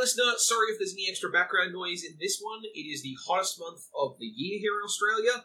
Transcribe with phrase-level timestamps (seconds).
[0.00, 0.34] Listener.
[0.38, 2.60] Sorry if there's any extra background noise in this one.
[2.74, 5.44] It is the hottest month of the year here in Australia,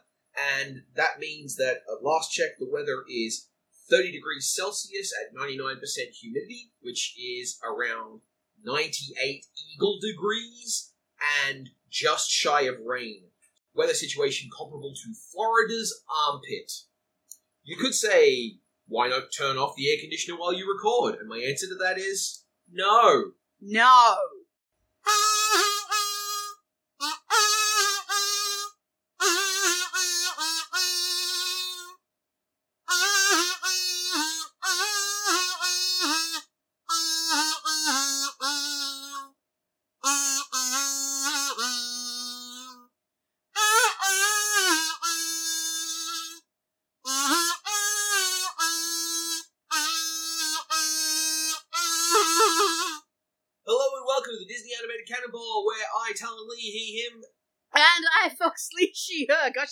[0.56, 3.50] and that means that at last check, the weather is
[3.90, 5.80] 30 degrees Celsius at 99%
[6.20, 8.22] humidity, which is around
[8.64, 10.94] 98 eagle degrees,
[11.48, 13.24] and just shy of rain.
[13.74, 16.72] Weather situation comparable to Florida's armpit.
[17.64, 18.58] You could say,
[18.88, 21.16] why not turn off the air conditioner while you record?
[21.20, 23.32] And my answer to that is no.
[23.62, 24.16] No.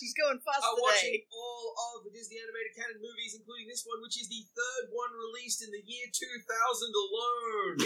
[0.01, 1.29] She's going fast watching today.
[1.29, 5.13] all of the Disney Animated Canon movies, including this one, which is the third one
[5.13, 6.41] released in the year 2000
[6.89, 7.85] alone.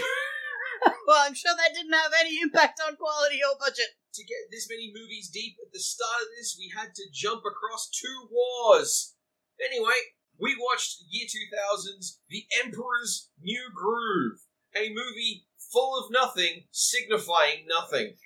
[1.06, 4.00] well, I'm sure that didn't have any impact on quality or budget.
[4.16, 7.44] to get this many movies deep at the start of this, we had to jump
[7.44, 9.14] across two wars.
[9.60, 14.40] Anyway, we watched year 2000's The Emperor's New Groove,
[14.74, 18.16] a movie full of nothing, signifying nothing.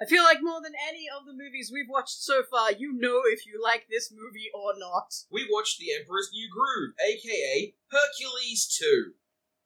[0.00, 3.22] I feel like more than any of the movies we've watched so far, you know
[3.26, 5.12] if you like this movie or not.
[5.30, 9.12] We watched The Emperor's New Groove, aka Hercules 2.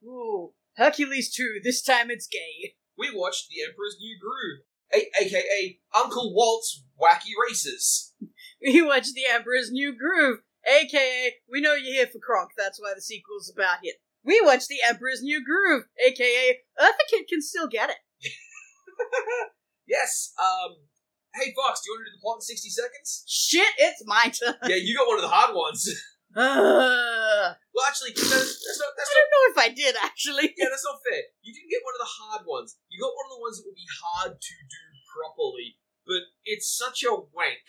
[0.08, 2.76] Ooh, Hercules 2, this time it's gay.
[2.96, 4.60] We watched The Emperor's New Groove,
[4.94, 8.14] a- aka Uncle Walt's Wacky Races.
[8.64, 12.92] We watched The Emperor's New Groove, aka We Know You're Here for Kronk, that's why
[12.94, 13.96] the sequel's about it.
[14.24, 17.96] We watched The Emperor's New Groove, aka Eartha Kitt can still get it.
[19.92, 20.88] Yes, um,
[21.36, 23.28] hey Fox, do you want to do the plot in 60 seconds?
[23.28, 24.56] Shit, it's my turn.
[24.64, 25.84] yeah, you got one of the hard ones.
[26.32, 30.48] Uh, well, actually, that's, that's not, I that's not don't know if I did, actually.
[30.56, 31.28] Yeah, that's not fair.
[31.44, 32.80] You didn't get one of the hard ones.
[32.88, 35.76] You got one of the ones that will be hard to do properly,
[36.08, 37.68] but it's such a wank.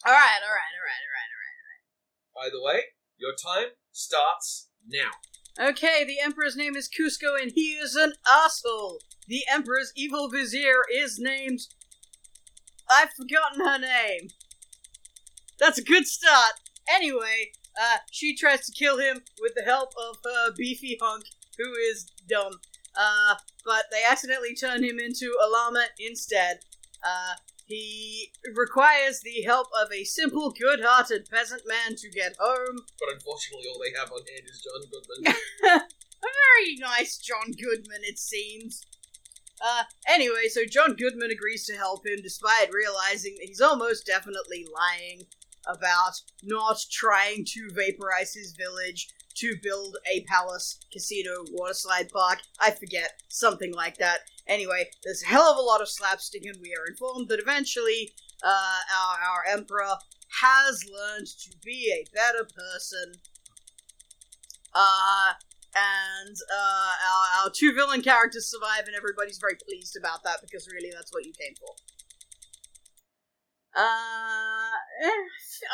[0.00, 1.84] Alright, alright, alright, alright, alright.
[2.32, 5.12] By the way, your time starts now.
[5.60, 9.00] Okay, the Emperor's name is Kuzco, and he is an asshole.
[9.28, 11.60] The Emperor's evil vizier is named.
[12.90, 14.28] I've forgotten her name.
[15.58, 16.54] That's a good start.
[16.88, 21.24] Anyway, uh, she tries to kill him with the help of her beefy hunk,
[21.58, 22.54] who is dumb.
[22.96, 26.60] Uh, but they accidentally turn him into a llama instead.
[27.04, 27.34] Uh,
[27.66, 32.76] he requires the help of a simple, good-hearted peasant man to get home.
[32.98, 35.82] But unfortunately, all they have on hand is John Goodman.
[36.22, 38.86] A very nice John Goodman, it seems.
[39.60, 44.66] Uh, anyway, so John Goodman agrees to help him despite realizing that he's almost definitely
[44.72, 45.26] lying
[45.66, 52.40] about not trying to vaporize his village to build a palace, casino, waterslide park.
[52.60, 54.20] I forget, something like that.
[54.46, 58.12] Anyway, there's a hell of a lot of slapstick, and we are informed that eventually,
[58.42, 59.96] uh, our, our emperor
[60.40, 63.20] has learned to be a better person.
[64.74, 65.32] Uh,
[65.74, 70.68] and uh, our, our two villain characters survive, and everybody's very pleased about that because
[70.72, 71.74] really that's what you came for.
[73.74, 75.22] Uh, eh,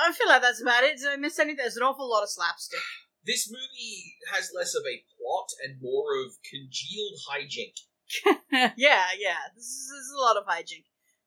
[0.06, 0.98] I feel like that's about it.
[0.98, 1.56] Did I miss anything?
[1.56, 2.80] There's an awful lot of slapstick.
[3.26, 7.74] This movie has less of a plot and more of congealed hijink.
[8.76, 9.52] yeah, yeah.
[9.54, 10.84] This is, this is a lot of hijink.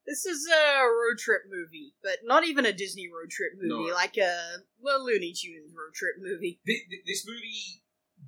[0.07, 3.93] This is a road trip movie, but not even a Disney road trip movie, No.
[3.93, 6.59] like a well, Looney Tunes road trip movie.
[6.65, 7.83] Th- th- This movie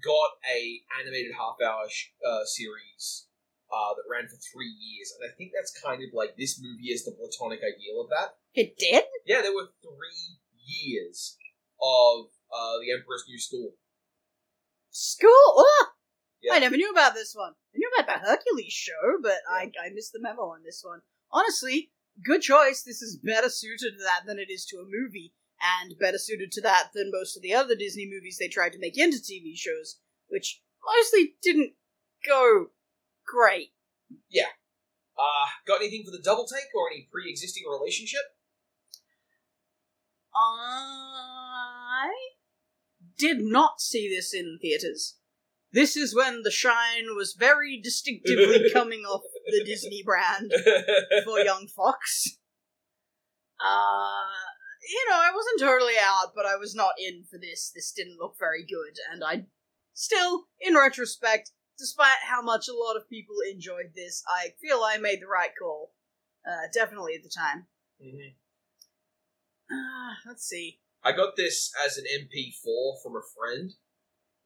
[0.05, 3.25] got a animated half hour sh- uh, series
[3.73, 6.93] uh, that ran for three years, and I think that's kind of like this movie
[6.93, 8.37] is the platonic ideal of that.
[8.53, 9.05] It did?
[9.25, 11.37] Yeah, there were three years
[11.81, 13.73] of uh, the Emperor's New School.
[14.91, 15.29] School?
[15.33, 15.87] Oh!
[16.41, 16.53] Yeah.
[16.53, 17.53] I never knew about this one.
[17.73, 20.99] I knew about the Hercules show, but I, I missed the memo on this one.
[21.31, 21.91] Honestly,
[22.23, 22.83] good choice.
[22.83, 25.33] This is better suited to that than it is to a movie,
[25.81, 28.79] and better suited to that than most of the other Disney movies they tried to
[28.79, 31.73] make into TV shows, which mostly didn't
[32.27, 32.67] go
[33.25, 33.71] great.
[34.29, 34.51] Yeah.
[35.17, 38.21] Uh, got anything for the double take or any pre-existing relationship?
[40.35, 42.11] I
[43.17, 45.17] did not see this in theaters.
[45.71, 50.53] This is when The Shine was very distinctively coming off the Disney brand
[51.25, 52.37] for young Fox.
[53.59, 54.29] Uh,
[54.87, 57.71] you know, I wasn't totally out, but I was not in for this.
[57.73, 59.45] This didn't look very good, and I
[59.93, 64.97] still, in retrospect, despite how much a lot of people enjoyed this, I feel I
[64.97, 65.93] made the right call.
[66.45, 67.67] Uh, definitely at the time.
[68.01, 68.35] hmm
[69.71, 70.81] Uh, let's see.
[71.03, 73.71] I got this as an MP4 from a friend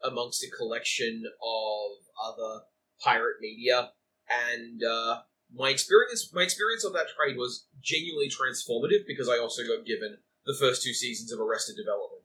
[0.04, 1.92] amongst a collection of
[2.24, 2.62] other
[3.04, 3.92] pirate media,
[4.30, 5.22] and uh,
[5.54, 10.18] my experience my experience of that trade was genuinely transformative because I also got given
[10.46, 12.24] the first two seasons of Arrested Development.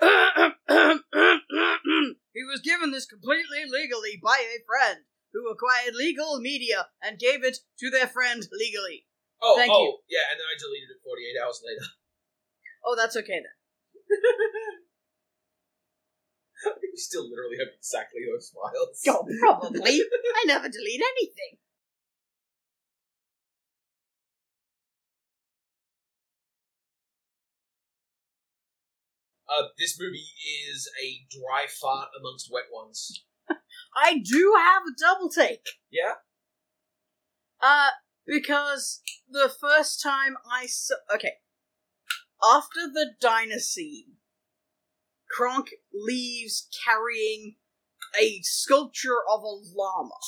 [2.32, 7.44] he was given this completely legally by a friend who acquired legal media and gave
[7.44, 9.06] it to their friend legally.
[9.42, 9.98] Oh, Thank oh, you.
[10.08, 11.86] yeah, and then I deleted it 48 hours later.
[12.84, 14.18] Oh, that's okay then.
[16.82, 19.02] you still literally have exactly those files.
[19.08, 20.00] Oh, probably.
[20.00, 21.58] I never delete anything.
[29.48, 30.28] Uh, this movie
[30.70, 33.24] is a dry fart amongst wet ones.
[33.96, 35.66] I do have a double take.
[35.90, 36.14] Yeah?
[37.60, 37.90] Uh,
[38.26, 40.94] because the first time I saw.
[41.12, 41.32] Okay.
[42.42, 44.16] After the scene,
[45.30, 47.56] Kronk leaves carrying
[48.18, 50.18] a sculpture of a llama.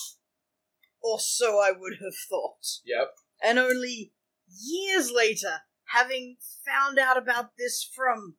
[1.03, 2.81] Or so I would have thought.
[2.85, 3.15] Yep.
[3.43, 4.13] And only
[4.47, 8.37] years later, having found out about this from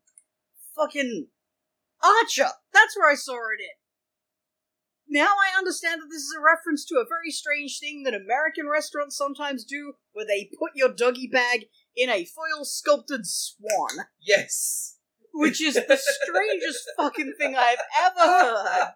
[0.76, 1.28] fucking
[2.02, 3.78] Archer, that's where I saw it in.
[5.10, 8.68] Now I understand that this is a reference to a very strange thing that American
[8.68, 14.98] restaurants sometimes do, where they put your doggy bag in a foil sculpted swan, Yes.
[15.34, 18.90] which is the strangest fucking thing I've ever heard.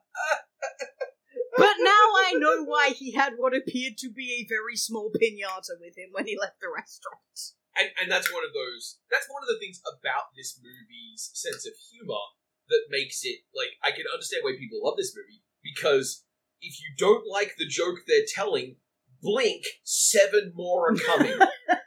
[1.58, 5.80] But now I know why he had what appeared to be a very small pinata
[5.80, 7.58] with him when he left the restaurant.
[7.76, 8.98] And, and that's one of those.
[9.10, 12.22] That's one of the things about this movie's sense of humor
[12.70, 16.26] that makes it like I can understand why people love this movie because
[16.62, 18.76] if you don't like the joke they're telling,
[19.22, 21.38] blink, seven more are coming.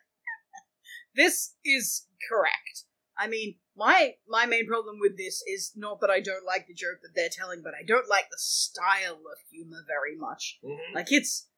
[1.14, 2.84] This is correct.
[3.18, 6.74] I mean, my my main problem with this is not that I don't like the
[6.74, 10.58] joke that they're telling, but I don't like the style of humor very much.
[10.64, 10.94] Mhm.
[10.94, 11.48] Like it's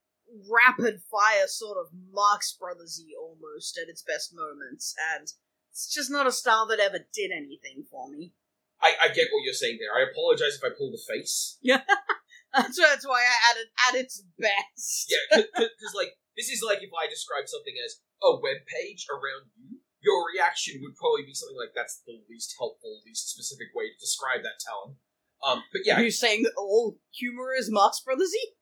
[0.51, 5.29] rapid fire, sort of Marx Brothersy almost at its best moments, and
[5.71, 8.33] it's just not a style that ever did anything for me.
[8.81, 9.95] I, I get what you're saying there.
[9.95, 11.59] I apologize if I pulled a face.
[11.63, 11.83] Yeah,
[12.55, 15.09] That's, that's why I added at its best.
[15.09, 19.51] Yeah, because like this is like if I describe something as a web page around
[19.59, 23.91] you, your reaction would probably be something like that's the least helpful, least specific way
[23.91, 24.99] to describe that talent.
[25.43, 28.55] Um, but yeah, you're saying that all humor is Marx Brothersy?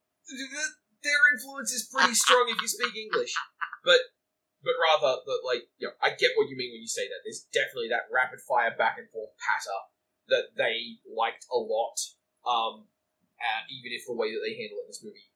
[1.03, 3.33] their influence is pretty strong if you speak English.
[3.85, 4.01] But
[4.63, 7.25] but rather that like you know, I get what you mean when you say that.
[7.25, 9.81] There's definitely that rapid fire back and forth patter
[10.29, 11.97] that they liked a lot.
[12.45, 12.89] Um,
[13.41, 15.30] uh, even if the way that they handle it in this movie.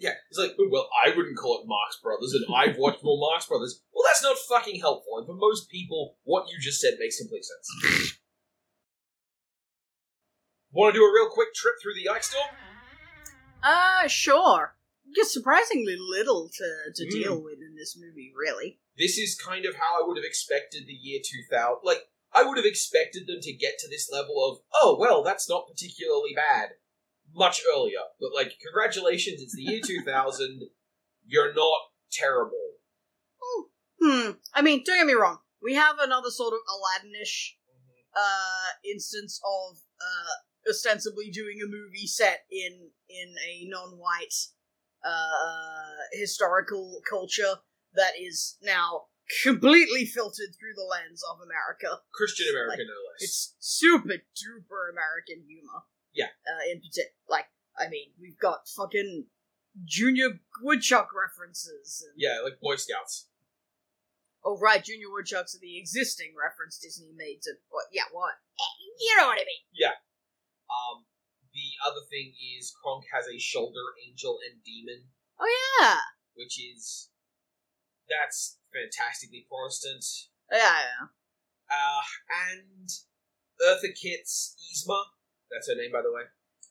[0.00, 3.46] Yeah, it's like, well, I wouldn't call it Marx Brothers, and I've watched more Marx
[3.46, 3.82] Brothers.
[3.94, 7.44] Well, that's not fucking helpful, and for most people, what you just said makes complete
[7.44, 8.18] sense.
[10.72, 12.48] Want to do a real quick trip through the ice storm?
[13.62, 14.74] Uh, sure.
[15.14, 17.10] Just surprisingly little to, to Mm.
[17.10, 18.78] deal with in this movie, really.
[18.98, 21.20] this is kind of how I would have expected the year
[21.50, 21.78] 2000.
[21.82, 22.02] Like,
[22.34, 25.66] I would have expected them to get to this level of, oh, well, that's not
[25.68, 26.70] particularly bad,
[27.34, 28.00] much earlier.
[28.20, 30.62] But, like, congratulations, it's the year 2000.
[31.26, 31.80] You're not
[32.10, 32.58] terrible.
[34.02, 34.30] Hmm.
[34.52, 35.38] I mean, don't get me wrong.
[35.62, 37.56] We have another sort of Aladdin-ish
[38.16, 44.34] uh, instance of uh, ostensibly doing a movie set in in a non-white
[45.04, 47.54] uh, historical culture
[47.94, 49.02] that is now
[49.44, 52.02] completely filtered through the lens of America.
[52.12, 53.22] Christian America, Like, no less.
[53.22, 55.86] It's super duper American humor.
[56.14, 56.30] Yeah.
[56.46, 57.46] Uh, in particular, like,
[57.78, 59.26] I mean, we've got fucking
[59.84, 62.04] Junior Woodchuck references.
[62.06, 63.28] And, yeah, like Boy Scouts.
[64.44, 67.86] Oh, right, Junior Woodchucks are the existing reference Disney made to what?
[67.92, 68.34] Yeah, what?
[69.00, 69.64] You know what I mean?
[69.72, 69.96] Yeah.
[70.68, 71.04] Um,
[71.54, 75.04] the other thing is Kronk has a shoulder angel and demon,
[75.38, 75.48] Oh
[75.80, 75.96] yeah,
[76.34, 77.10] which is
[78.08, 80.04] that's fantastically Protestant.
[80.50, 81.06] yeah, yeah.
[81.70, 82.02] Uh,
[82.52, 82.88] and
[83.60, 85.02] Eartha Kitt's Yzma,
[85.52, 86.24] that's her name by the way,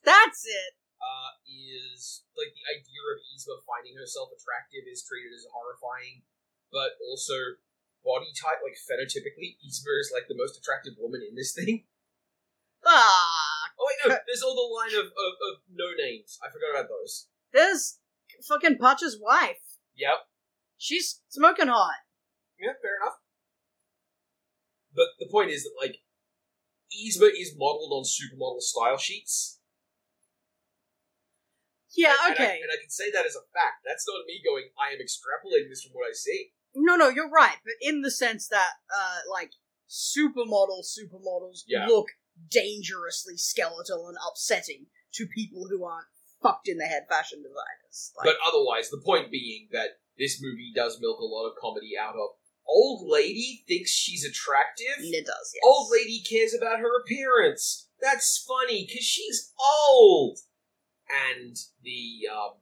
[0.03, 0.73] That's it.
[0.97, 6.25] uh, is like the idea of Yzma finding herself attractive is treated as horrifying,
[6.73, 7.61] but also
[8.01, 11.85] body type, like phenotypically, Yzma is like the most attractive woman in this thing.
[12.85, 16.38] Ah, Oh wait, no, there's all the line of, of, of no names.
[16.41, 17.27] I forgot about those.
[17.53, 18.00] there's
[18.47, 19.61] fucking Pacha's wife.
[19.95, 20.25] Yep.
[20.77, 22.01] She's smoking hot.
[22.59, 23.17] Yeah, fair enough.
[24.95, 25.97] But the point is that like
[26.91, 29.60] Yzma is modeled on supermodel style sheets.
[31.93, 32.62] Yeah, And- and I- okay.
[32.62, 33.83] And I, can say that as a fact.
[33.86, 36.53] That's not me going, I am extrapolating this from what I see.
[36.74, 39.51] No, no, you're right, but in the sense that, uh, like,
[39.89, 41.86] supermodel supermodels Yeah.
[41.88, 42.07] look
[42.48, 46.07] dangerously skeletal and upsetting to people who aren't
[46.41, 48.13] fucked in the head fashion designers.
[48.15, 51.98] Like, But otherwise, the point being that this movie does milk a lot of comedy
[51.98, 52.40] out of
[52.71, 54.95] old lady thinks she's attractive.
[54.99, 55.61] it does, yes.
[55.63, 57.89] Old lady cares about her appearance.
[58.01, 59.51] That's funny because she's
[59.89, 60.39] old.
[61.29, 62.53] And the um,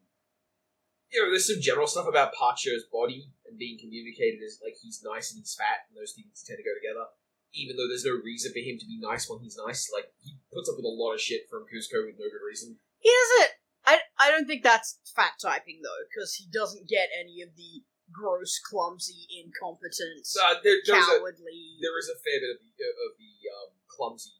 [1.12, 5.02] you know, there's some general stuff about Pacha's body and being communicated as like he's
[5.04, 7.06] nice and he's fat, and those things tend to go together.
[7.54, 10.38] Even though there's no reason for him to be nice when he's nice, like he
[10.54, 12.78] puts up with a lot of shit from Kuzco with no good reason.
[13.00, 13.54] He doesn't.
[13.86, 17.82] I, I don't think that's fat typing though, because he doesn't get any of the
[18.12, 21.80] gross, clumsy, incompetent, uh, there, there's a, cowardly.
[21.82, 22.70] there is a fair bit of the
[23.08, 24.36] of the um, clumsy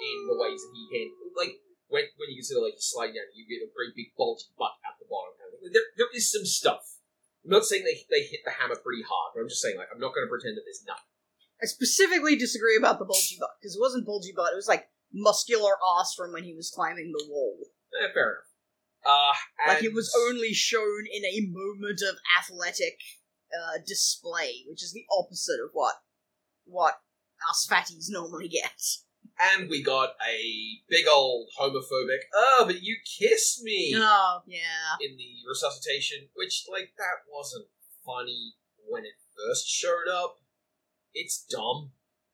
[0.00, 1.32] in the ways that he handles.
[1.36, 1.60] Like
[1.90, 4.96] when when you consider like sliding down, you get a great big bulgy butt at
[4.96, 5.36] the bottom.
[5.36, 5.60] Kind of.
[5.60, 7.00] There, there is some stuff.
[7.44, 9.92] I'm not saying they they hit the hammer pretty hard, but I'm just saying like
[9.92, 11.08] I'm not going to pretend that there's nothing.
[11.60, 14.88] I specifically disagree about the bulgy butt because it wasn't bulgy butt; it was like
[15.12, 17.58] muscular ass from when he was climbing the wall.
[18.00, 18.49] Eh, fair enough.
[19.04, 19.32] Uh,
[19.68, 22.98] Like it was only shown in a moment of athletic
[23.52, 25.94] uh, display, which is the opposite of what
[26.64, 27.00] what
[27.50, 28.80] us fatties normally get.
[29.56, 32.20] and we got a big old homophobic.
[32.34, 37.66] Oh, but you kissed me Oh yeah, in the resuscitation, which like that wasn't
[38.04, 38.54] funny
[38.86, 40.36] when it first showed up.
[41.14, 41.92] It's dumb.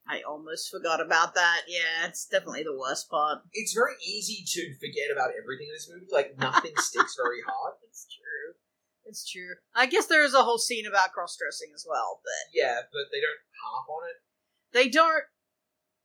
[0.09, 1.63] I almost forgot about that.
[1.67, 3.43] Yeah, it's definitely the worst part.
[3.53, 6.07] It's very easy to forget about everything in this movie.
[6.11, 7.75] Like nothing sticks very hard.
[7.89, 8.55] It's true.
[9.05, 9.55] It's true.
[9.75, 13.11] I guess there is a whole scene about cross dressing as well, but Yeah, but
[13.13, 14.17] they don't harp on it.
[14.73, 15.25] they don't.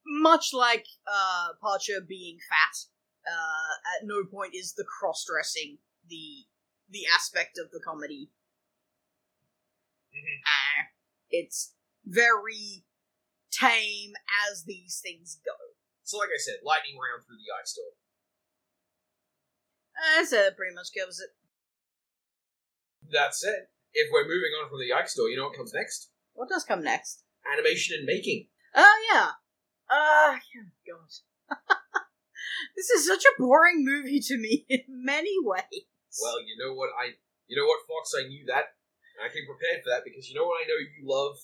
[0.03, 5.77] Much like uh, Pacha being fat, uh, at no point is the cross dressing
[6.09, 6.45] the
[6.89, 8.31] the aspect of the comedy.
[10.11, 10.39] Mhm.
[10.45, 10.83] Uh,
[11.29, 12.83] it's very
[13.51, 14.13] tame
[14.49, 15.53] as these things go.
[16.03, 17.93] So, like I said, lightning round through the ice door.
[20.01, 21.29] Uh, so that pretty much covers it.
[23.11, 23.69] That's it.
[23.93, 26.09] If we're moving on from the Ike store, you know what comes next?
[26.33, 27.23] What does come next?
[27.43, 28.47] Animation and making.
[28.73, 29.35] Oh yeah.
[29.91, 31.11] Uh oh, God.
[32.75, 35.91] this is such a boring movie to me in many ways.
[36.21, 38.79] Well, you know what I, you know what Fox, I knew that.
[39.19, 41.35] And I came prepared for that because you know what I know you love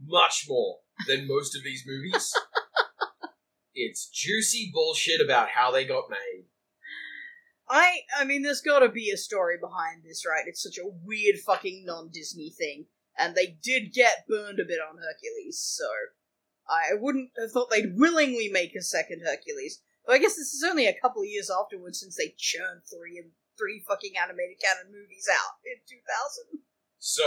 [0.00, 2.32] much more than most of these movies.
[3.74, 6.46] it's juicy bullshit about how they got made.
[7.68, 10.44] I I mean there's gotta be a story behind this, right?
[10.46, 12.86] It's such a weird fucking non Disney thing.
[13.16, 15.86] And they did get burned a bit on Hercules, so
[16.68, 19.80] I wouldn't have thought they'd willingly make a second Hercules.
[20.04, 23.18] But I guess this is only a couple of years afterwards since they churned three
[23.18, 26.60] and three fucking animated canon movies out in two thousand.
[26.98, 27.22] So,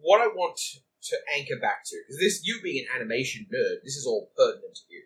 [0.00, 0.58] what I want
[1.04, 4.76] to anchor back to, because this, you being an animation nerd, this is all pertinent
[4.76, 5.04] to you.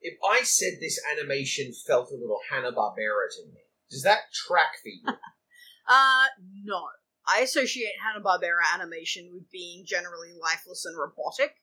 [0.00, 4.76] If I said this animation felt a little Hanna Barbera to me, does that track
[4.82, 5.02] for you?
[5.86, 6.24] Uh,
[6.64, 6.80] no.
[7.28, 11.56] I associate Hanna-Barbera animation with being generally lifeless and robotic.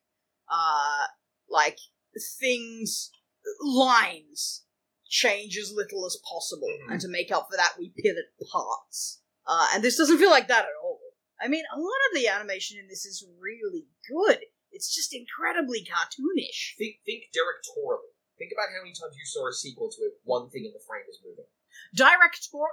[0.48, 1.06] Uh,
[1.50, 1.80] like,
[2.40, 3.10] things,
[3.60, 4.64] lines
[5.10, 6.92] change as little as possible, Mhm.
[6.94, 9.22] and to make up for that, we pivot parts.
[9.48, 11.01] Uh, and this doesn't feel like that at all.
[11.42, 14.40] I mean, a lot of the animation in this is really good.
[14.72, 16.78] It's just incredibly cartoonish.
[16.78, 18.14] think, think directorially.
[18.40, 21.06] Think about how many times you saw a sequence where one thing in the frame
[21.10, 21.46] is moving.
[21.94, 22.66] Director.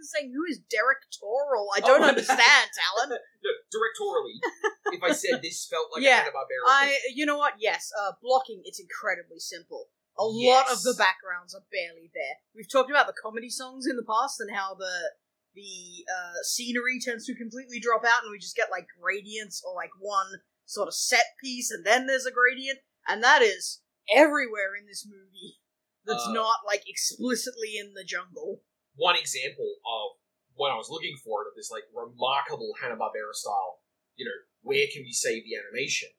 [0.00, 1.68] Saying who is directorial?
[1.76, 2.08] I don't Oh.
[2.08, 2.40] understand,
[2.96, 3.10] Alan.
[3.10, 7.54] No, directorially, if I said this felt like Yeah, a Barbera, I, you know what?
[7.60, 8.62] Yes, uh, blocking.
[8.64, 9.88] It's incredibly simple.
[10.18, 12.36] A lot of the backgrounds are barely there.
[12.54, 15.12] We've talked about the comedy songs in the past and how the
[15.54, 19.74] the uh, scenery tends to completely drop out, and we just get like gradients or
[19.74, 22.78] like one sort of set piece, and then there's a gradient,
[23.08, 23.82] and that is
[24.14, 25.58] everywhere in this movie.
[26.06, 28.62] That's Uh, not like explicitly in the jungle.
[28.94, 30.18] one example of
[30.54, 33.80] what I was looking for of this like remarkable Hanna Barbera style,
[34.16, 36.10] you know, where can we save the animation?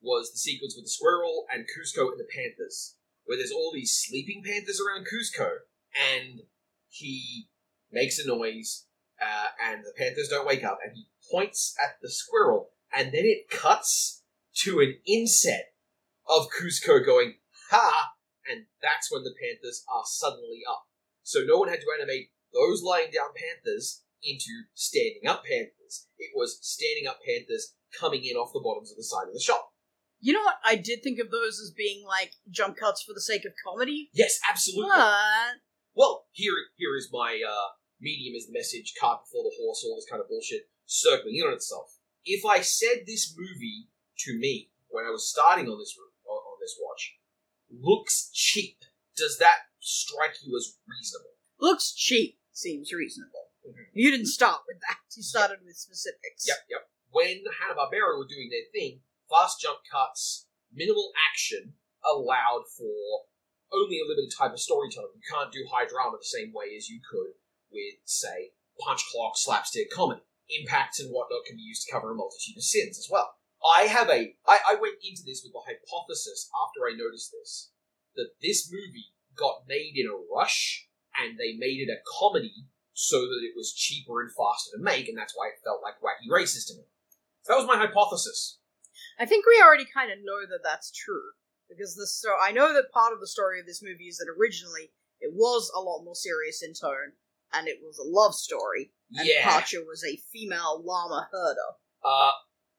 [0.00, 3.92] Was the sequence with the squirrel and Kuzco and the panthers, where there's all these
[3.94, 5.58] sleeping panthers around Kuzco,
[5.92, 6.40] and
[6.88, 7.49] he
[7.92, 8.86] makes a noise,
[9.20, 13.24] uh, and the panthers don't wake up, and he points at the squirrel, and then
[13.24, 14.22] it cuts
[14.54, 15.72] to an inset
[16.28, 17.34] of Kuzco going
[17.70, 18.12] ha,
[18.48, 20.84] and that's when the panthers are suddenly up.
[21.22, 26.06] So no one had to animate those lying down panthers into standing up panthers.
[26.18, 29.40] It was standing up panthers coming in off the bottoms of the side of the
[29.40, 29.72] shop.
[30.20, 30.56] You know what?
[30.64, 34.10] I did think of those as being like jump cuts for the sake of comedy.
[34.12, 34.90] Yes, absolutely.
[34.90, 37.68] But Well, here here is my uh,
[38.00, 41.46] medium is the message, cart before the horse, all this kind of bullshit circling in
[41.46, 41.96] on itself.
[42.24, 43.88] If I said this movie
[44.26, 47.16] to me when I was starting on this on this watch
[47.70, 48.84] looks cheap,
[49.16, 51.30] does that strike you as reasonable?
[51.60, 52.38] Looks cheap.
[52.52, 53.50] Seems reasonable.
[53.66, 53.86] Mhm.
[53.92, 54.98] You didn't start with that.
[55.16, 56.46] You started with specifics.
[56.46, 56.90] Yep, yep.
[57.10, 63.26] When Hanna Barbera were doing their thing, fast jump cuts, minimal action allowed for
[63.72, 65.12] only a limited type of storytelling.
[65.14, 67.34] You can't do high drama the same way as you could
[67.72, 70.22] with, say, punch clock slapstick comedy.
[70.50, 73.36] Impacts and whatnot can be used to cover a multitude of sins as well.
[73.62, 74.34] I have a.
[74.46, 77.70] I, I went into this with the hypothesis after I noticed this
[78.16, 83.20] that this movie got made in a rush and they made it a comedy so
[83.20, 86.28] that it was cheaper and faster to make, and that's why it felt like Wacky
[86.28, 86.84] Races to me.
[87.42, 88.58] So that was my hypothesis.
[89.18, 91.32] I think we already kind of know that that's true
[91.68, 94.28] because the sto- I know that part of the story of this movie is that
[94.28, 97.12] originally it was a lot more serious in tone,
[97.52, 99.44] and it was a love story, and yeah.
[99.44, 101.76] Pacha was a female llama herder.
[102.04, 102.32] Uh,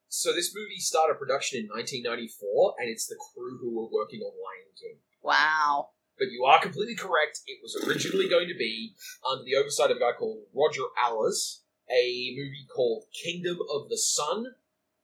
[0.08, 4.32] so this movie started production in 1994, and it's the crew who were working on
[4.32, 4.98] Lion King.
[5.22, 5.90] Wow.
[6.18, 7.40] But you are completely correct.
[7.48, 8.94] It was originally going to be
[9.30, 13.98] under the oversight of a guy called Roger Allers, a movie called Kingdom of the
[13.98, 14.46] Sun,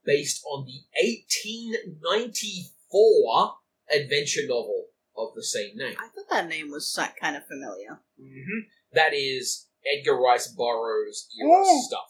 [0.06, 3.56] based on the 1894
[3.90, 5.96] adventure novel of the same name.
[6.00, 8.00] I thought that name was kind of familiar.
[8.22, 8.60] Mm-hmm.
[8.98, 12.10] That is Edgar Rice Burroughs era stuff.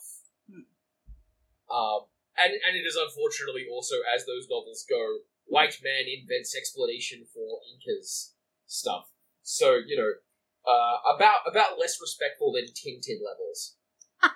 [1.68, 2.08] Um,
[2.40, 7.60] and and it is unfortunately also, as those novels go, white man invents explanation for
[7.68, 8.32] Incas
[8.68, 9.12] stuff.
[9.44, 10.16] So you know,
[10.64, 13.76] uh, about about less respectful than Tintin levels.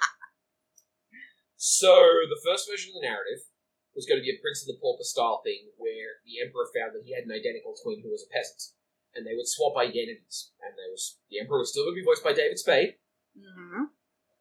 [1.56, 1.96] so
[2.28, 3.48] the first version of the narrative
[3.96, 6.96] was going to be a Prince of the Pauper style thing, where the Emperor found
[6.96, 8.76] that he had an identical twin who was a peasant,
[9.16, 10.52] and they would swap identities.
[10.62, 12.96] And they was the Emperor was still going to be voiced by David Spade,
[13.36, 13.92] hmm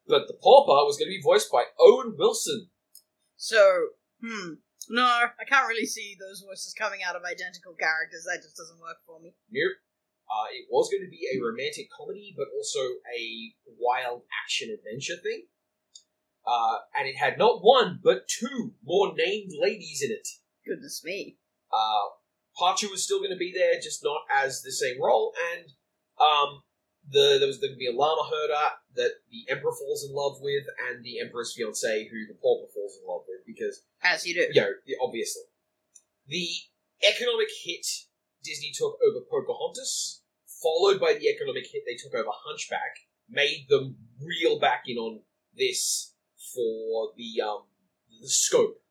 [0.07, 2.69] but the Pauper was going to be voiced by Owen Wilson.
[3.37, 4.59] So, hmm.
[4.89, 8.25] No, I can't really see those voices coming out of identical characters.
[8.25, 9.33] That just doesn't work for me.
[9.49, 9.77] Nope.
[10.27, 15.21] Uh, it was going to be a romantic comedy, but also a wild action adventure
[15.21, 15.47] thing.
[16.45, 20.27] Uh, and it had not one, but two more named ladies in it.
[20.65, 21.37] Goodness me.
[21.71, 22.17] Uh,
[22.57, 25.33] Pacha was still going to be there, just not as the same role.
[25.53, 25.65] And
[26.19, 26.63] um,
[27.09, 30.37] the there was going to be a llama herder that the Emperor falls in love
[30.41, 34.35] with, and the Emperor's fiancee, who the pauper falls in love with, because As you
[34.35, 34.47] do.
[34.53, 35.43] you know, obviously.
[36.27, 36.47] The
[37.07, 37.85] economic hit
[38.43, 40.21] Disney took over Pocahontas,
[40.61, 45.21] followed by the economic hit they took over Hunchback, made them reel back in on
[45.55, 46.13] this
[46.53, 47.63] for the um
[48.21, 48.81] the scope.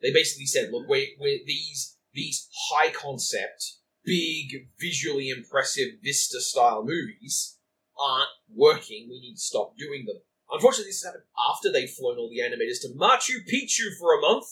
[0.00, 6.82] They basically said, look, we're, we're these these high concept, big, visually impressive Vista style
[6.84, 7.58] movies
[7.98, 9.08] aren't working.
[9.10, 10.16] We need to stop doing them.
[10.50, 14.20] Unfortunately, this has happened after they'd flown all the animators to Machu Picchu for a
[14.20, 14.46] month.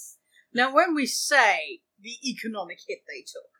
[0.52, 3.50] Now, when we say the economic hit they took,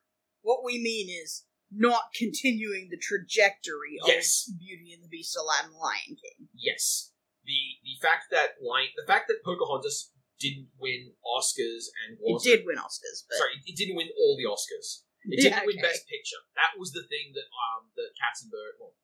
[0.42, 4.50] what we mean is not continuing the trajectory of Yes.
[4.58, 6.48] Beauty and the Beast, Aladdin, Lion King.
[6.54, 7.12] Yes,
[7.44, 12.44] the the fact that Lion, the fact that Pocahontas didn't win Oscars and It wasn't
[12.44, 15.06] did win Oscars, but sorry, it didn't win all the Oscars.
[15.26, 15.88] It Yeah, didn't win okay.
[15.90, 16.38] Best Picture.
[16.54, 18.94] That was the thing that um that Katzenberg, well,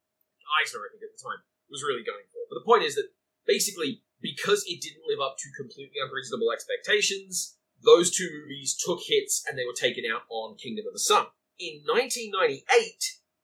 [0.60, 2.44] Eisner, I think at the time, was really going for.
[2.46, 3.10] But the point is that
[3.46, 9.42] basically because it didn't live up to completely unreasonable expectations, those two movies took hits
[9.48, 11.26] and they were taken out on Kingdom of the Sun.
[11.58, 12.62] In 1998,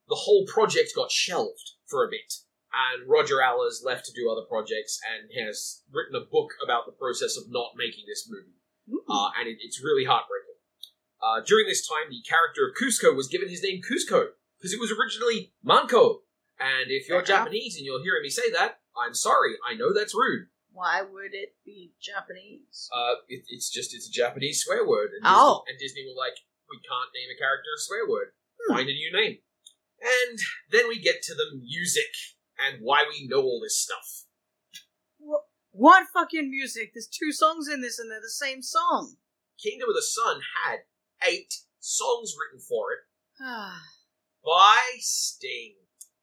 [0.09, 4.47] the whole project got shelved for a bit, and Roger Allers left to do other
[4.49, 8.55] projects and has written a book about the process of not making this movie
[9.09, 10.57] uh, and it, it's really heartbreaking.
[11.21, 14.29] Uh, during this time, the character of Kuzco was given his name Kuzco
[14.59, 16.23] because it was originally Manco.
[16.61, 17.29] And if you're enough.
[17.29, 19.55] Japanese and you're hearing me say that, I'm sorry.
[19.69, 20.47] I know that's rude.
[20.73, 22.89] why would it be Japanese?
[22.95, 25.63] Uh, it, it's just it's a Japanese swear word, and Oh.
[25.67, 26.39] Disney, and Disney were like,
[26.71, 28.29] we can't name a character a swear word.
[28.61, 28.75] Hmm.
[28.77, 29.39] Find a new name.
[30.01, 30.39] And
[30.71, 32.15] then we get to the music
[32.59, 34.25] and why we know all this stuff.
[35.19, 36.93] What, what fucking music?
[36.95, 39.17] There's two songs in this and they're the same song.
[39.63, 40.79] Kingdom of the Sun had
[41.29, 42.99] eight songs written for it
[44.45, 45.75] by Sting.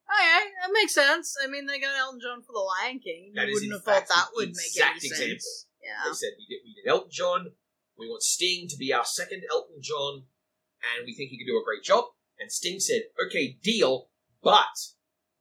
[0.08, 1.36] Oh, okay, that makes sense.
[1.42, 3.32] I mean, they got Elton John for The Lion King.
[3.34, 5.26] That you wouldn't have thought that would make exact any example.
[5.40, 5.66] sense.
[5.82, 6.12] They Yeah.
[6.12, 7.52] said we did, we did Elton John.
[7.98, 10.26] We want Sting to be our second Elton John,
[10.94, 12.04] and we think he could do a great job.
[12.38, 14.10] And Sting said, "Okay, deal,
[14.42, 14.92] but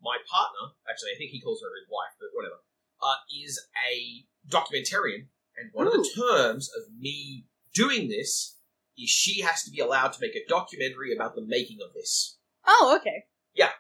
[0.06, 2.62] my partner, actually, I think he calls her his wife, but whatever,
[3.02, 3.58] uh, is
[3.90, 8.62] a documentarian, and one of the terms of me doing this
[8.96, 12.38] is she has to be allowed to make a documentary about the making of this."
[12.66, 13.26] Oh, okay.
[13.54, 13.74] Yeah.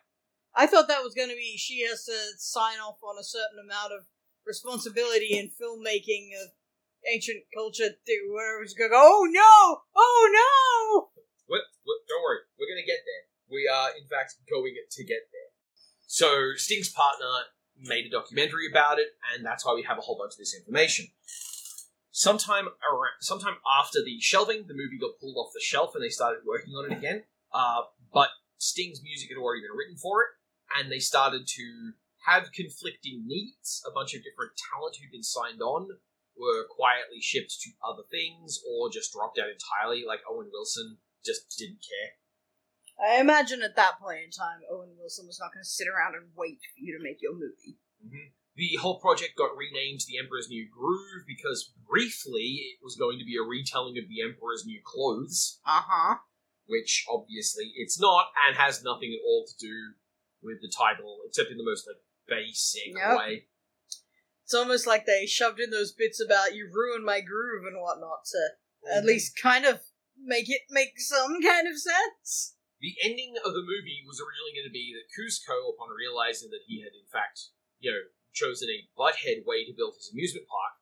[0.56, 3.60] I thought that was going to be she has to sign off on a certain
[3.62, 4.08] amount of
[4.46, 6.56] responsibility in filmmaking of
[7.12, 7.94] ancient culture.
[8.06, 9.02] It's going to go.
[9.02, 9.82] Oh no!
[9.96, 11.22] Oh no!
[11.46, 13.30] What, what, don't worry, we're going to get there.
[13.46, 15.45] We are, in fact, going to get there.
[16.08, 17.26] So, Sting's partner
[17.80, 20.56] made a documentary about it, and that's why we have a whole bunch of this
[20.56, 21.08] information.
[22.12, 26.10] Sometime around, sometime after the shelving, the movie got pulled off the shelf, and they
[26.10, 27.24] started working on it again.
[27.52, 27.82] Uh,
[28.14, 30.30] but Sting's music had already been written for it,
[30.78, 31.94] and they started to
[32.26, 33.84] have conflicting needs.
[33.86, 35.90] A bunch of different talent who'd been signed on
[36.38, 41.56] were quietly shipped to other things, or just dropped out entirely, like Owen Wilson just
[41.58, 42.12] didn't care.
[43.02, 46.16] I imagine at that point in time, Owen Wilson was not going to sit around
[46.16, 47.78] and wait for you to make your movie.
[48.06, 48.32] Mm-hmm.
[48.56, 53.26] The whole project got renamed The Emperor's New Groove because briefly it was going to
[53.26, 56.16] be a retelling of The Emperor's New Clothes, Uh huh.
[56.66, 59.94] which obviously it's not and has nothing at all to do
[60.42, 63.18] with the title, except in the most like basic Yep.
[63.18, 63.48] way.
[64.46, 68.24] It's almost like they shoved in those bits about you ruined my groove and whatnot
[68.32, 68.50] to
[68.96, 69.08] at Mhm.
[69.08, 69.82] least kind of
[70.18, 72.55] make it make some kind of sense.
[72.82, 76.68] The ending of the movie was originally going to be that Kuzco, upon realizing that
[76.68, 80.76] he had in fact, you know, chosen a butthead way to build his amusement park,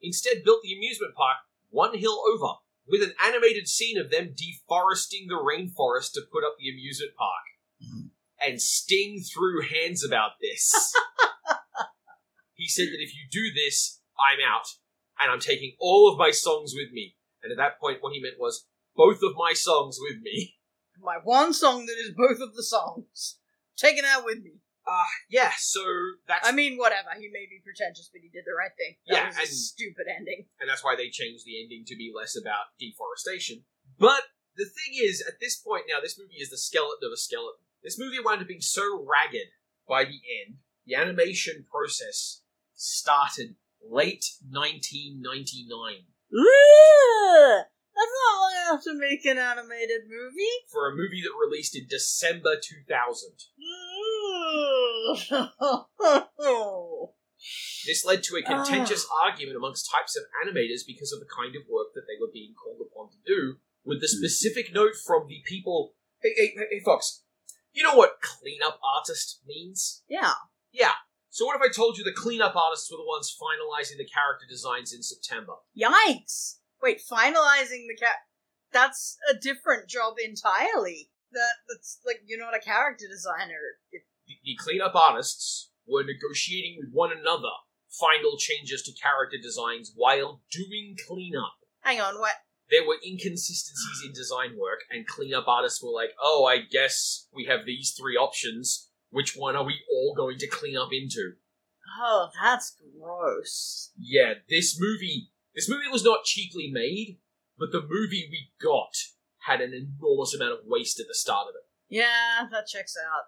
[0.00, 5.26] instead built the amusement park one hill over, with an animated scene of them deforesting
[5.28, 7.46] the rainforest to put up the amusement park.
[7.82, 8.06] Mm-hmm.
[8.40, 10.72] And Sting threw hands about this.
[12.54, 14.66] he said that if you do this, I'm out,
[15.20, 17.16] and I'm taking all of my songs with me.
[17.42, 20.56] And at that point, what he meant was both of my songs with me.
[21.02, 23.36] My one song that is both of the songs.
[23.76, 24.60] Take it out with me.
[24.86, 25.80] Uh, yeah, so
[26.26, 27.08] that's I mean, whatever.
[27.18, 28.96] He may be pretentious, but he did the right thing.
[29.06, 30.46] That Yeah, was a and- stupid ending.
[30.60, 33.64] and that's why they changed the ending to be less about deforestation.
[33.98, 34.24] But
[34.56, 37.60] the thing is, at this point now, this movie is the skeleton of a skeleton.
[37.82, 39.48] This movie wound up being so ragged
[39.88, 42.42] by the end, the animation process
[42.74, 47.64] started late 1999 Ugh!
[48.00, 50.56] That's not long enough to make an animated movie.
[50.72, 53.44] for a movie that released in December 2000.
[53.60, 55.50] Mm.
[57.86, 59.24] This led to a contentious ah.
[59.24, 62.52] argument amongst types of animators because of the kind of work that they were being
[62.52, 64.18] called upon to do, with the hmm.
[64.20, 65.94] specific note from the people.
[66.22, 67.24] Hey, hey, hey, hey, Fox,
[67.72, 70.02] you know what cleanup artist means?
[70.08, 70.34] yeah.
[70.70, 70.92] Yeah.
[71.30, 74.46] So what if I told you the cleanup artists were the ones finalizing the character
[74.48, 75.54] designs in September?
[75.78, 76.59] Yikes!
[76.82, 78.16] Wait, finalizing the cat.
[78.72, 81.10] That's a different job entirely.
[81.32, 83.58] That that's like you're not a character designer.
[83.92, 87.50] If- The, the cleanup artists were negotiating with one another
[87.88, 91.54] final changes to character designs while doing cleanup.
[91.80, 92.34] Hang on, what?
[92.70, 97.46] there were inconsistencies in design work, and cleanup artists were like, "Oh, I guess we
[97.46, 98.88] have these three options.
[99.10, 101.34] Which one are we all going to clean up into?"
[102.00, 103.90] Oh, that's gross.
[103.98, 107.18] Yeah, this movie, this movie was not cheaply made,
[107.58, 108.94] but the movie we got
[109.46, 111.66] had an enormous amount of waste at the start of it.
[111.88, 113.24] Yeah, that checks out.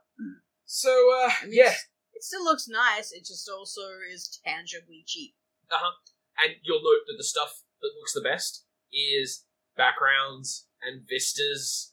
[0.65, 1.75] So, uh, I mean, yeah,
[2.15, 3.13] It still looks nice.
[3.13, 3.81] It just also
[4.13, 5.35] is tangibly cheap.
[5.71, 5.93] Uh huh.
[6.45, 9.45] And you'll note that the stuff that looks the best is
[9.77, 11.93] backgrounds and vistas.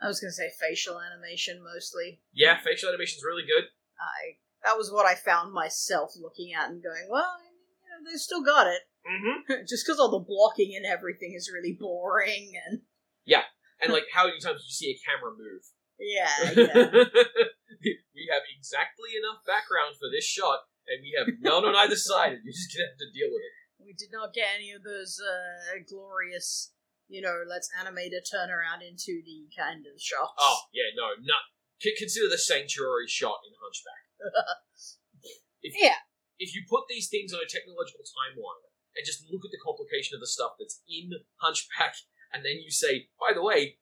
[0.00, 2.20] I was gonna say facial animation mostly.
[2.32, 3.64] Yeah, facial animation's really good.
[3.98, 7.36] I that was what I found myself looking at and going, well,
[7.82, 8.82] you know, they've still got it.
[9.08, 9.64] Mm-hmm.
[9.68, 12.82] just because all the blocking and everything is really boring and
[13.24, 13.44] Yeah,
[13.80, 15.64] And like, how many times do you see a camera move?
[15.98, 17.10] yeah, yeah.
[18.14, 22.38] we have exactly enough background for this shot, and we have none on either side,
[22.38, 23.54] and you're just gonna have to deal with it.
[23.82, 26.70] we did not get any of those uh, glorious,
[27.10, 30.38] you know, let's animate a turnaround in 2D kind of shots.
[30.38, 31.50] Oh yeah, no, not.
[31.82, 34.02] c- Consider the sanctuary shot in Hunchback.
[35.62, 35.98] If, Yeah.
[36.38, 38.62] If you put these things on a technological timeline
[38.98, 41.94] and just look at the complication of the stuff that's in Hunchback,
[42.34, 43.78] and then you say, by the way,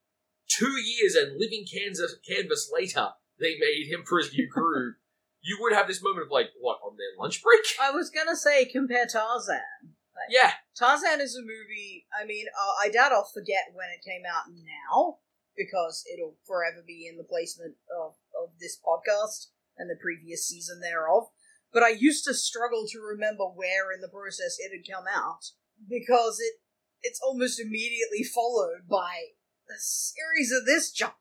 [0.47, 3.09] two years and living Kansas canvas later,
[3.41, 4.95] they made Emperor's New crew.
[5.41, 7.63] You would have this moment of like, what on their lunch break?
[7.81, 9.97] I was gonna say compare Tarzan.
[10.31, 12.07] Yeah, Tarzan is a movie.
[12.13, 15.19] I mean, uh, I doubt I'll forget when it came out now
[15.57, 19.49] because it'll forever be in the placement of, of this podcast
[19.79, 21.29] and the previous season thereof.
[21.77, 25.53] But I used to struggle to remember where in the process it had come out
[25.87, 26.55] because it
[27.03, 29.37] it's almost immediately followed by
[29.69, 31.13] a series of this junk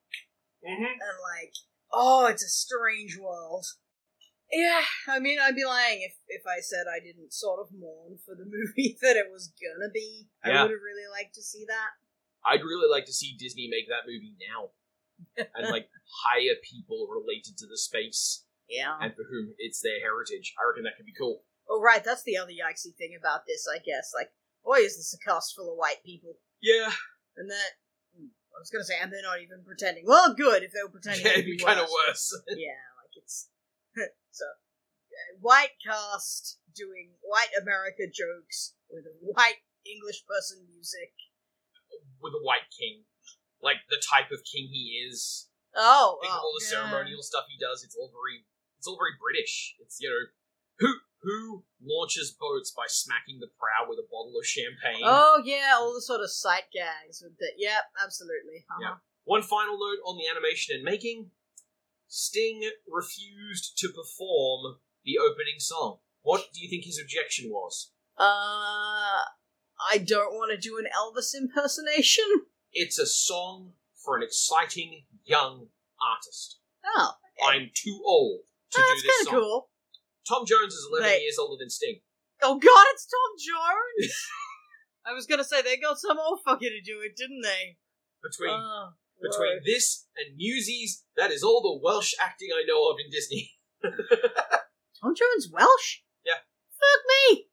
[0.63, 0.81] mm-hmm.
[0.81, 1.51] and like,
[1.91, 3.65] oh, it's a strange world.
[4.49, 8.19] Yeah, I mean, I'd be lying if, if I said I didn't sort of mourn
[8.25, 10.29] for the movie that it was gonna be.
[10.41, 11.99] I would have really liked to see that.
[12.45, 14.71] I'd really like to see Disney make that movie now.
[15.35, 15.89] and like
[16.23, 18.97] hire people related to the space Yeah.
[19.01, 20.53] and for whom it's their heritage.
[20.57, 21.43] I reckon that could be cool.
[21.69, 22.03] Oh, right.
[22.03, 24.11] That's the other yikesy thing about this, I guess.
[24.13, 24.29] Like,
[24.63, 26.37] boy, is this a cast full of white people.
[26.61, 26.89] Yeah,
[27.37, 27.71] And that.
[28.17, 30.05] hmm, I was gonna say, and they're not even pretending.
[30.07, 31.25] Well, good if they were pretending.
[31.25, 32.33] yeah it'd be be kind of worse.
[32.33, 32.41] worse.
[32.57, 33.49] yeah, like it's
[34.31, 41.13] so uh, white cast doing white America jokes with a white English person music.
[42.21, 43.05] With a white king,
[43.61, 46.71] like the type of king he is, Oh, think oh, of all the yeah.
[46.71, 47.83] ceremonial stuff he does.
[47.83, 48.45] It's all very,
[48.85, 49.73] it's all very British.
[49.79, 50.29] It's you know,
[50.77, 50.93] who
[51.23, 55.01] who launches boats by smacking the prow with a bottle of champagne.
[55.03, 57.49] Oh yeah, all the sort of sight gags with the.
[57.57, 58.65] Yep, absolutely.
[58.69, 58.81] Uh-huh.
[58.81, 58.95] Yeah.
[59.23, 61.31] One final note on the animation and making:
[62.07, 65.97] Sting refused to perform the opening song.
[66.21, 67.91] What do you think his objection was?
[68.17, 69.25] Uh,
[69.89, 72.25] I don't want to do an Elvis impersonation.
[72.71, 75.69] It's a song for an exciting young
[75.99, 76.59] artist.
[76.85, 78.41] Oh, I'm too old
[78.71, 79.35] to oh do that's this kind song.
[79.35, 79.69] of cool.
[80.27, 81.21] Tom Jones is 11 Wait.
[81.21, 81.99] years older than Sting.
[82.41, 84.13] Oh God, it's Tom Jones.
[85.05, 87.77] I was gonna say they got some old fucker to do it, didn't they?
[88.23, 88.89] Between Oh,
[89.21, 93.51] between this and Newsies, that is all the Welsh acting I know of in Disney.
[93.83, 95.99] Tom Jones Welsh?
[96.25, 96.41] Yeah.
[96.71, 97.01] Fuck
[97.31, 97.47] me.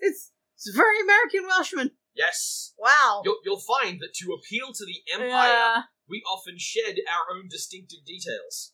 [0.00, 1.92] It's it's a very American Welshman.
[2.14, 2.74] yes.
[2.78, 3.22] Wow.
[3.24, 5.82] You'll, you'll find that to appeal to the Empire, Yeah.
[6.08, 8.72] we often shed our own distinctive details.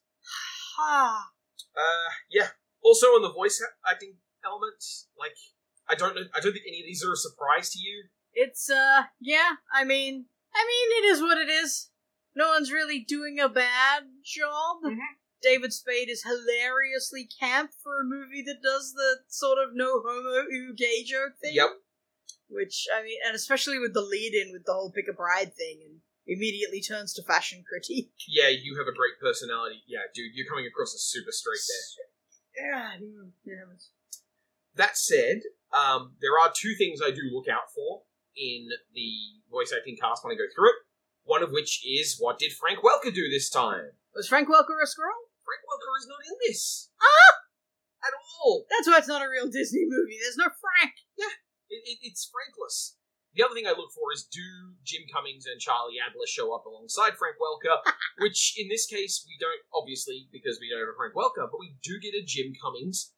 [0.78, 1.28] Ah.
[1.78, 2.48] Uh, yeah.
[2.82, 4.14] Also, on the voice acting
[4.44, 4.82] element,
[5.18, 5.36] like
[5.88, 8.04] I don't know, I don't think any of these are a surprise to you.
[8.34, 11.90] It's uh yeah, I mean I mean it is what it is.
[12.34, 14.82] No one's really doing a bad job.
[14.84, 14.98] Mhm.
[15.42, 20.46] David Spade is hilariously camp for a movie that does the sort of no homo
[20.52, 21.54] ooh gay joke thing.
[21.54, 21.70] Yep.
[22.48, 25.54] Which I mean and especially with the lead in with the whole pick a bride
[25.54, 28.12] thing and immediately turns to fashion critique.
[28.28, 29.82] Yeah, you have a great personality.
[29.88, 32.04] Yeah, dude, you're coming across as super straight there.
[32.60, 32.90] Yeah,
[33.44, 33.64] yeah.
[34.76, 35.40] That said,
[35.72, 38.02] um, there are two things I do look out for
[38.36, 39.10] in the
[39.50, 40.78] voice acting cast when I go through it.
[41.24, 43.96] One of which is what did Frank Welker do this time?
[44.14, 45.32] Was Frank Welker a squirrel?
[45.42, 47.32] Frank Welker is not in this Ah!
[48.06, 48.64] at all.
[48.70, 50.16] That's why it's not a real Disney movie.
[50.22, 50.94] There's no Frank.
[51.68, 52.96] It, it, it's Frankless.
[53.34, 56.64] The other thing I look for is do Jim Cummings and Charlie Adler show up
[56.64, 57.80] alongside Frank Welker,
[58.22, 61.60] which in this case we don't, obviously, because we don't have a Frank Welker, but
[61.60, 63.12] we do get a Jim Cummings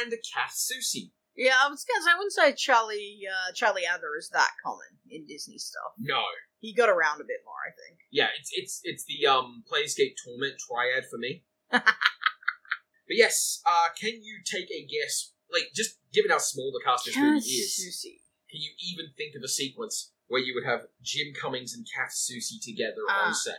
[0.00, 1.12] and a Kath Soucie.
[1.36, 4.98] Yeah, I was gonna say I wouldn't say Charlie uh, Charlie Adler is that common
[5.08, 5.94] in Disney stuff.
[5.98, 6.20] No.
[6.58, 8.00] He got around a bit more, I think.
[8.10, 11.44] Yeah, it's it's it's the um Planescape Torment triad for me.
[11.70, 11.82] but
[13.08, 15.32] yes, uh can you take a guess?
[15.52, 18.20] Like, just given how small the cast of this movie is, Susie.
[18.50, 22.14] can you even think of a sequence where you would have Jim Cummings and Kath
[22.14, 23.26] Soucie together Ah.
[23.28, 23.58] on set?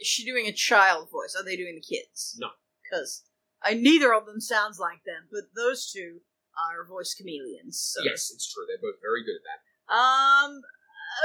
[0.00, 1.34] Is she doing a child voice?
[1.38, 2.36] Are they doing the kids?
[2.38, 2.50] No.
[2.82, 3.22] Because
[3.72, 6.20] neither of them sounds like them, but those two
[6.58, 7.78] are voice chameleons.
[7.80, 8.02] So.
[8.04, 8.64] Yes, it's true.
[8.66, 9.60] They're both very good at that.
[9.94, 10.60] Um,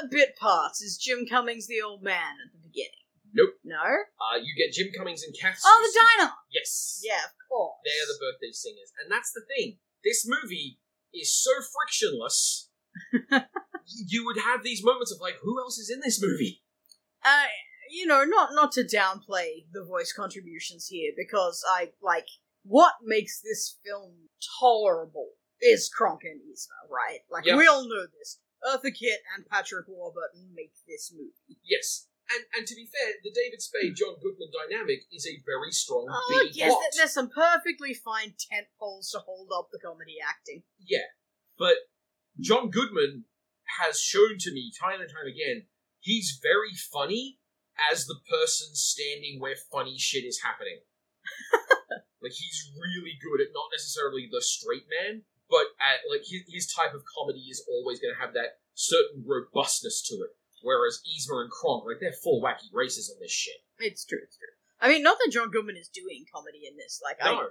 [0.02, 0.82] a bit parts.
[0.82, 3.02] Is Jim Cummings the old man at the beginning?
[3.34, 3.56] Nope.
[3.64, 3.82] No.
[3.82, 5.60] Uh, you get Jim Cummings and Kath.
[5.66, 6.32] Oh, the diner.
[6.52, 7.02] Yes.
[7.04, 7.78] Yeah, of course.
[7.84, 9.80] They're the birthday singers, and that's the thing.
[10.04, 10.80] This movie
[11.14, 12.70] is so frictionless.
[13.86, 16.62] you would have these moments of like, who else is in this movie?
[17.26, 17.46] uh,
[17.90, 22.28] you know, not not to downplay the voice contributions here, because I like
[22.64, 25.30] what makes this film tolerable
[25.62, 27.20] is Kronk and Yzma, right?
[27.32, 27.56] Like Yeah.
[27.58, 28.40] we all know this.
[28.66, 31.60] Eartha Kitt and Patrick Warburton make this movie.
[31.64, 32.08] Yes.
[32.34, 36.08] And and to be fair, the David Spade John Goodman dynamic is a very strong
[36.10, 36.82] Oh, B yes, plot.
[36.98, 40.64] there's some perfectly fine tent poles to hold up the comedy acting.
[40.80, 41.08] Yeah,
[41.60, 41.76] but
[42.40, 43.26] John Goodman
[43.82, 45.64] has shown to me time and time again
[46.04, 47.40] he's very funny
[47.92, 50.80] as the person standing where funny shit is happening.
[52.22, 56.72] like he's really good at not necessarily the straight man, but at like his, his
[56.72, 60.36] type of comedy is always going to have that certain robustness to it.
[60.62, 63.60] Whereas Yzma and Kronk, like they're full wacky races on this shit.
[63.80, 64.54] It's true, it's true.
[64.80, 67.02] I mean, not that John Goodman is doing comedy in this.
[67.04, 67.48] Like, I, No,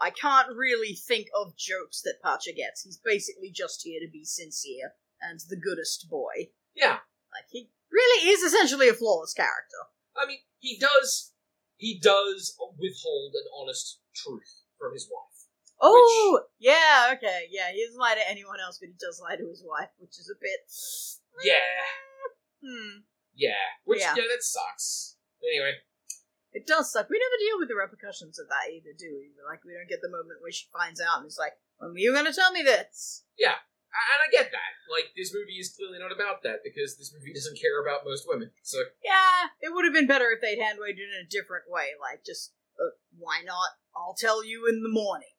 [0.00, 2.82] I can't really think of jokes that Pacha gets.
[2.82, 6.50] He's basically just here to be sincere and the goodest boy.
[6.74, 6.98] yeah,
[7.32, 9.82] Like, he really is essentially a flawless character.
[10.16, 11.32] I mean, he does
[11.76, 15.24] he does withhold an honest truth from his wife.
[15.80, 17.70] Oh, yeah, okay, yeah.
[17.72, 20.28] He doesn't lie to anyone else, but he does lie to his wife, which is
[20.28, 20.66] a bit.
[21.44, 21.54] Yeah,
[22.60, 22.98] Hmm.
[23.34, 24.14] yeah, which Yeah.
[24.16, 25.16] yeah, that sucks.
[25.42, 25.74] Anyway,
[26.50, 27.08] It does suck.
[27.08, 29.30] We never deal with the repercussions of that either, do we?
[29.46, 31.98] Like, we don't get the moment where she finds out and it's like, when were
[31.98, 33.22] you going to tell me this?
[33.92, 34.72] And I get that.
[34.92, 38.24] like this movie is clearly not about that because this movie doesn't care about most
[38.28, 38.50] women.
[38.62, 41.68] So Yeah, it would have been better if they'd hand waved it in a different
[41.68, 41.92] way.
[42.00, 43.76] Like, just, uh, why not?
[43.96, 45.32] I'll tell you in the morning.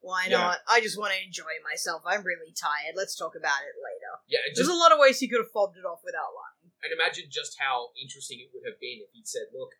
[0.00, 0.38] Why Yeah.
[0.54, 0.58] not?
[0.70, 2.02] I just want to enjoy myself.
[2.06, 2.94] I'm really tired.
[2.94, 4.12] Let's talk about it later.
[4.30, 6.70] yeah, and There's a lot of ways he could have fobbed it off without lying.
[6.82, 9.74] and imagine just how interesting it would have been if he'd said, "Look,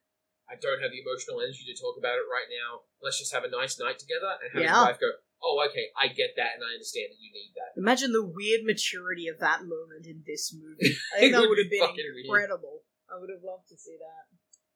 [0.51, 2.83] I don't have the emotional energy to talk about it right now.
[3.01, 4.75] Let's just have a nice night together." And have Yeah.
[4.75, 5.11] his wife go,
[5.43, 8.65] "Oh, okay, I get that, and I understand that you need that." Imagine the weird
[8.65, 10.97] maturity of that moment in this movie.
[11.17, 12.27] I think that would have be been fucking weird.
[12.27, 12.83] incredible.
[13.11, 14.25] I would have loved to see that.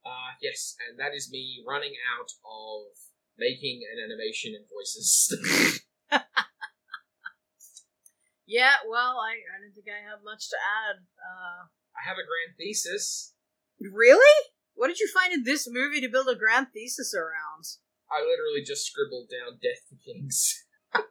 [0.05, 2.97] Uh, yes, and that is me running out of
[3.37, 5.29] making an animation and voices.
[8.51, 11.07] Yeah, well, I, I don't think I have much to add.
[11.23, 13.33] Uh, I have a grand thesis.
[13.79, 14.37] really?
[14.75, 17.79] What did you find in this movie to build a grand thesis around?
[18.13, 20.65] I literally just scribbled down "Death to Kings."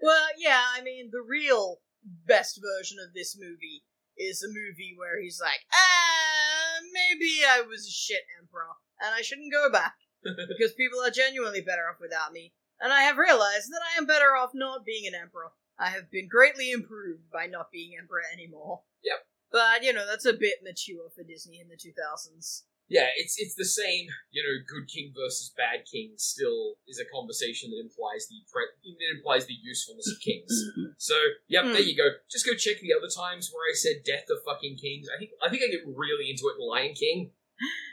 [0.00, 3.84] Well, yeah, I mean, the real best version of this movie
[4.16, 9.22] is a movie where he's like, ah, maybe I was a shit emperor, and I
[9.22, 13.70] shouldn't go back, because people are genuinely better off without me, and I have realized
[13.72, 15.52] that I am better off not being an emperor.
[15.78, 18.82] I have been greatly improved by not being emperor anymore.
[19.04, 19.26] Yep.
[19.52, 22.62] But, you know, that's a bit mature for Disney in the 2000s.
[22.88, 24.06] Yeah, it's it's the same.
[24.30, 28.70] You know, good king versus bad king still is a conversation that implies the pre-
[28.84, 30.52] it implies the usefulness of kings.
[30.98, 31.14] So,
[31.48, 31.72] yep, Hmm.
[31.72, 32.08] there you go.
[32.30, 35.08] Just go check the other times where I said death of fucking kings.
[35.14, 37.32] I think I think I get really into it in Lion King.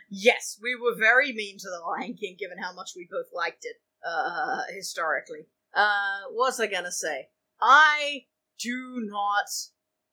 [0.10, 3.66] Yes, we were very mean to the Lion King, given how much we both liked
[3.66, 3.78] it
[4.08, 5.48] uh, historically.
[5.74, 7.30] Uh, what was I gonna say?
[7.62, 8.26] I
[8.60, 9.50] do not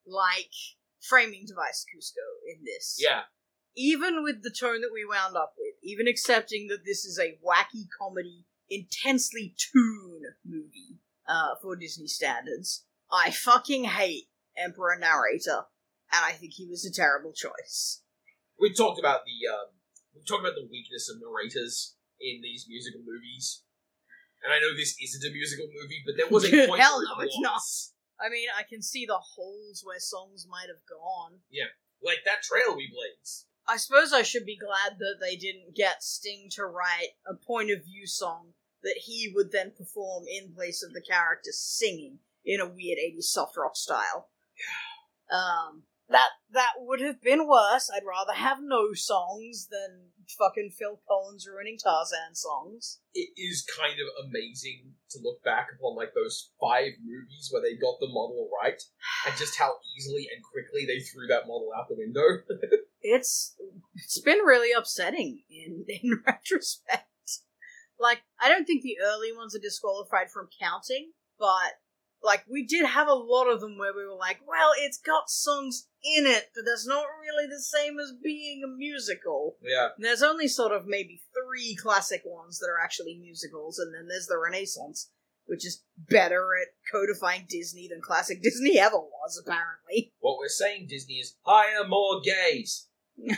[0.07, 0.53] like
[1.01, 2.97] framing device Kuzco in this.
[2.99, 3.23] Yeah,
[3.77, 7.39] Even with the tone that we wound up with, even accepting that this is a
[7.45, 15.67] wacky comedy, intensely toon movie uh, for Disney standards, I fucking hate Emperor Narrator,
[16.13, 18.03] and I think he was a terrible choice.
[18.59, 19.71] we talked about the um,
[20.15, 23.63] we talked about the weakness of narrators in these musical movies.
[24.43, 27.23] And I know this isn't a musical movie, but there was a point Hell no,
[27.23, 27.93] it's was.
[28.21, 31.41] I mean, I can see the holes where songs might have gone.
[31.51, 33.47] Yeah, like that trail we blaze.
[33.71, 37.71] I suppose I should be glad that they didn't get Sting to write a point
[37.71, 42.61] of view song that he would then perform in place of the character singing in
[42.61, 44.29] a weird 80s soft rock style.
[45.31, 47.89] Um, that that would have been worse.
[47.95, 52.99] I'd rather have no songs than fucking Phil Collins ruining Tarzan songs.
[53.15, 57.77] It is kind of amazing to look back upon like those five movies where they
[57.77, 58.83] got the model right,
[59.27, 62.43] and just how easily and quickly they threw that model out the window.
[63.03, 63.55] it's
[63.95, 67.07] it's been really upsetting in in retrospect.
[67.99, 71.73] Like I don't think the early ones are disqualified from counting, but
[72.23, 75.29] like we did have a lot of them where we were like, well, it's got
[75.31, 79.57] songs in it, but that's not really the same as being a musical.
[79.63, 83.95] yeah, And there's only sort of maybe three classic ones that are actually musicals, and
[83.95, 85.11] then there's the Renaissance,
[85.47, 90.13] which is better at codifying Disney than classic Disney ever was, apparently.
[90.21, 92.87] what we're saying, Disney, is hire more gays.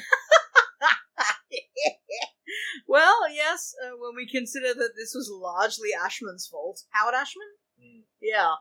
[2.88, 6.82] well, yes, uh, when we consider that this was largely Ashman's fault.
[6.90, 7.46] Howard Ashman?
[7.80, 8.02] Mm.
[8.20, 8.54] Yeah.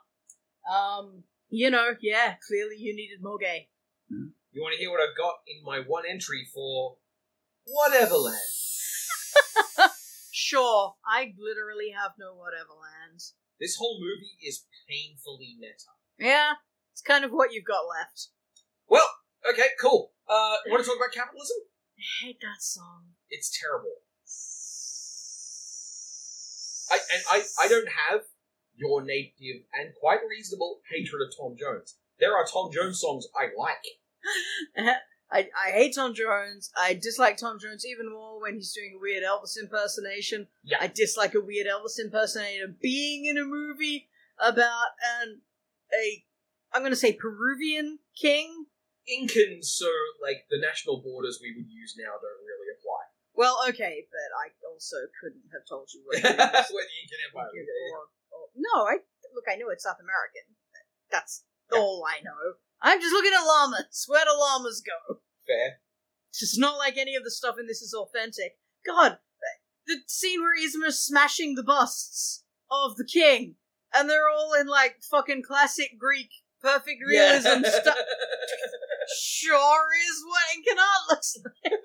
[0.72, 3.70] Um, you know, yeah, clearly you needed more gay.
[4.10, 6.98] You want to hear what I've got in my one entry for
[7.66, 8.38] whatever land?
[10.34, 13.36] Sure, I literally have no whatever lands.
[13.60, 15.92] This whole movie is painfully meta.
[16.18, 16.54] Yeah,
[16.94, 18.30] it's kind of what you've got left.
[18.88, 19.08] Well,
[19.50, 20.12] okay, cool.
[20.28, 21.58] Uh, want to talk about capitalism?
[21.98, 23.04] I hate that song.
[23.30, 23.96] It's terrible.
[26.92, 28.22] I and I, I don't have
[28.76, 31.98] your native and quite reasonable hatred of Tom Jones.
[32.20, 34.98] There are Tom Jones songs I like.
[35.32, 36.72] I, I hate Tom Jones.
[36.78, 40.48] I dislike Tom Jones even more when he's doing a weird Elvis impersonation.
[40.64, 40.78] Yeah.
[40.82, 44.88] I dislike a weird Elvis impersonator being in a movie about
[45.22, 45.42] an
[45.94, 46.24] a
[46.74, 48.61] I'm gonna say Peruvian king.
[49.08, 49.90] Incan, so
[50.22, 53.02] like the national borders we would use now don't really apply.
[53.34, 56.68] Well, okay, but I also couldn't have told you Where was.
[56.70, 58.10] the Incan Empire Or- was.
[58.32, 59.00] or- no, I
[59.34, 59.46] look.
[59.50, 60.44] I know it's South American.
[61.10, 61.80] That's Yeah.
[61.80, 62.56] all I know.
[62.82, 64.06] I'm just looking at llamas.
[64.08, 65.20] Where do llamas go?
[65.48, 65.80] Fair.
[66.30, 68.58] It's just not like any of the stuff in this is authentic.
[68.86, 69.18] God,
[69.88, 73.56] the scene where Yzma's smashing the busts of the king,
[73.94, 76.30] and they're all in like fucking classic Greek
[76.62, 77.98] perfect realism stuff.
[79.20, 81.74] Sure is what Incanat looks like.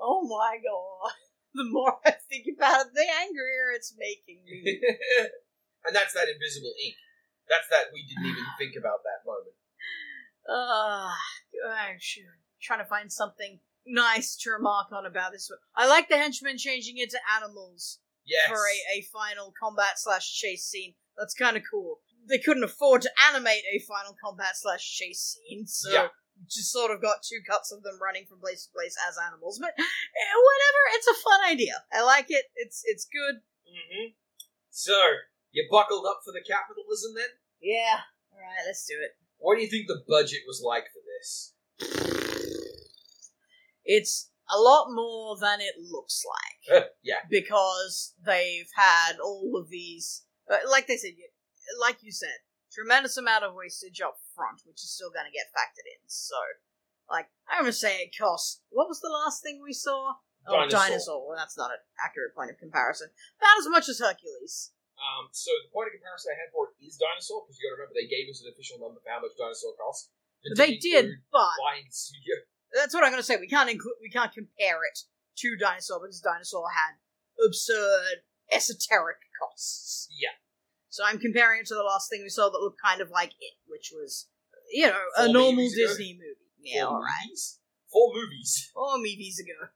[0.00, 1.12] Oh my god.
[1.54, 4.80] The more I think about it, the angrier it's making me.
[5.84, 6.94] and that's that invisible ink.
[7.48, 9.56] That's that we didn't even think about that moment.
[10.48, 11.10] Uh,
[11.68, 12.38] I'm sure.
[12.62, 15.58] trying to find something nice to remark on about this one.
[15.74, 18.48] I like the henchmen changing into animals Yes.
[18.48, 20.94] for a, a final combat slash chase scene.
[21.18, 21.98] That's kind of cool.
[22.28, 26.08] They couldn't afford to animate a final combat slash chase scene, so Yeah.
[26.48, 29.58] just sort of got two cuts of them running from place to place as animals.
[29.58, 31.84] But eh, whatever, it's a fun idea.
[31.92, 32.44] I like it.
[32.54, 33.42] It's it's good.
[33.66, 34.12] hmm
[34.70, 34.94] So,
[35.50, 37.30] you buckled up for the capitalism then?
[37.60, 38.00] Yeah.
[38.32, 39.16] All right, let's do it.
[39.38, 41.54] What do you think the budget was like for this?
[43.84, 46.84] It's a lot more than it looks like.
[47.02, 47.20] yeah.
[47.28, 51.30] because they've had all of these, uh, like they said, you-
[51.78, 52.42] like you said,
[52.72, 56.00] tremendous amount of wastage up front, which is still going to get factored in.
[56.06, 56.38] So,
[57.10, 58.62] like, I'm going to say it costs.
[58.70, 60.14] What was the last thing we saw?
[60.48, 60.80] Oh, Dinosaur.
[60.80, 61.18] dinosaur.
[61.28, 63.12] Well, that's not an accurate point of comparison.
[63.36, 64.72] About as much as Hercules.
[64.96, 67.76] Um, so the point of comparison I had for it is dinosaur, because you got
[67.76, 70.12] to remember they gave us an official number for how much dinosaur costs.
[70.56, 72.40] They didn't but buying studio.
[72.72, 73.36] that's what I'm going to say.
[73.36, 74.00] We can't include.
[74.00, 75.04] We can't compare it
[75.44, 76.96] to dinosaur because dinosaur had
[77.44, 80.08] absurd esoteric costs.
[80.12, 80.36] Yeah.
[80.90, 83.30] So I'm comparing it to the last thing we saw that looked kind of like
[83.40, 84.28] it, which was,
[84.72, 85.86] you know, a normal movies ago?
[85.88, 86.50] Disney movie.
[86.62, 87.26] Yeah, Four all right.
[87.26, 87.58] movies?
[87.92, 88.70] Four movies.
[88.74, 89.70] Four movies ago.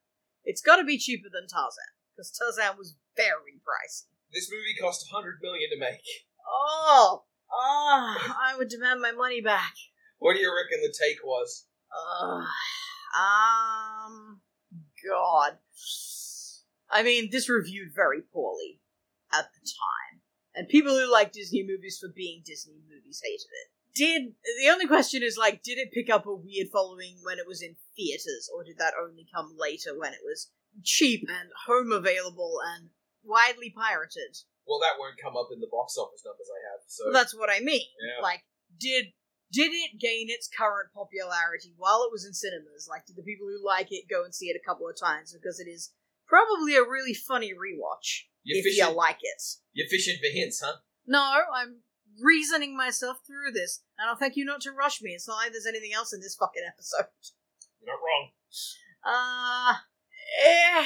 [0.45, 4.11] It's got to be cheaper than Tarzan because Tarzan was very pricey.
[4.33, 6.03] This movie cost 100 million to make.
[6.47, 9.75] Oh, oh, I would demand my money back.
[10.19, 11.67] What do you reckon the take was?
[11.95, 12.45] Uh,
[13.19, 14.41] um,
[15.09, 15.59] God.
[16.91, 18.81] I mean, this reviewed very poorly
[19.33, 20.14] at the time,
[20.55, 23.69] and people who like Disney movies for being Disney movies hated it.
[23.95, 27.47] Did the only question is like, did it pick up a weird following when it
[27.47, 30.51] was in theaters, or did that only come later when it was
[30.83, 32.91] cheap and home available and
[33.23, 34.35] widely pirated?
[34.67, 36.81] Well, that won't come up in the box office numbers I have.
[36.87, 37.87] So That's what I mean.
[38.03, 38.23] Yeah.
[38.23, 38.43] Like,
[38.81, 39.15] did
[39.53, 42.89] did it gain its current popularity while it was in cinemas?
[42.91, 45.33] Like, did the people who like it go and see it a couple of times
[45.33, 45.93] because it is
[46.27, 48.87] probably a really funny rewatch you're if fishing.
[48.87, 49.43] you like it?
[49.73, 50.77] You're fishing for hints, huh?
[51.07, 51.21] No,
[51.55, 51.81] I'm
[52.23, 55.11] reasoning myself through this, and I'll thank you not to rush me.
[55.11, 57.07] It's not like there's anything else in this fucking episode.
[57.81, 58.31] You're not wrong.
[59.07, 59.75] Uh,
[60.45, 60.85] eh,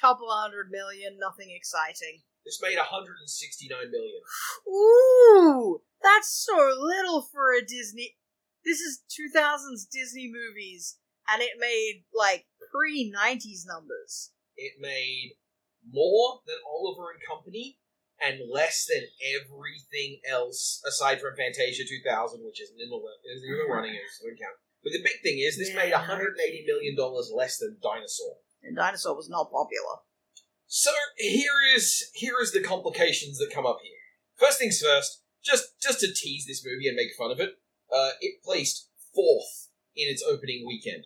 [0.00, 2.22] couple hundred million, nothing exciting.
[2.44, 4.20] This made 169 million.
[4.68, 8.16] Ooh, that's so little for a Disney.
[8.64, 10.98] This is 2000s Disney movies,
[11.28, 14.30] and it made like pre 90s numbers.
[14.56, 15.34] It made
[15.86, 17.78] more than Oliver and Company
[18.20, 23.70] and less than everything else aside from Fantasia 2000, which isn't in the isn't even
[23.70, 24.56] running it, so it count.
[24.82, 28.36] But the big thing is, this made 180 million dollars less than Dinosaur.
[28.62, 30.06] And Dinosaur was not popular.
[30.66, 33.92] So here is here is the complications that come up here.
[34.36, 37.54] First things first, just just to tease this movie and make fun of it,
[37.92, 41.04] uh, it placed fourth in its opening weekend,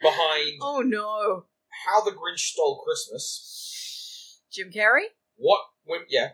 [0.00, 1.46] behind Oh no.
[1.86, 3.73] How the Grinch Stole Christmas,
[4.54, 5.06] Jim Carrey?
[5.36, 6.28] What Women, yeah,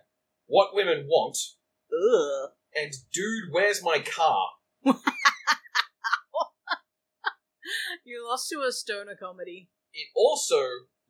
[0.46, 1.36] What Women Want,
[1.92, 2.50] Ugh.
[2.74, 4.48] and Dude, Where's My Car?
[8.04, 9.68] You lost to a stoner comedy.
[9.92, 10.56] It also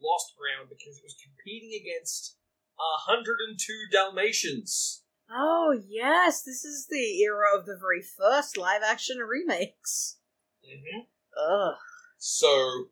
[0.02, 2.36] lost ground because it was competing against
[2.76, 5.02] 102 Dalmatians.
[5.30, 10.18] Oh, yes, this is the era of the very first live action remakes.
[10.62, 11.00] hmm
[11.38, 11.74] Ugh.
[12.18, 12.90] So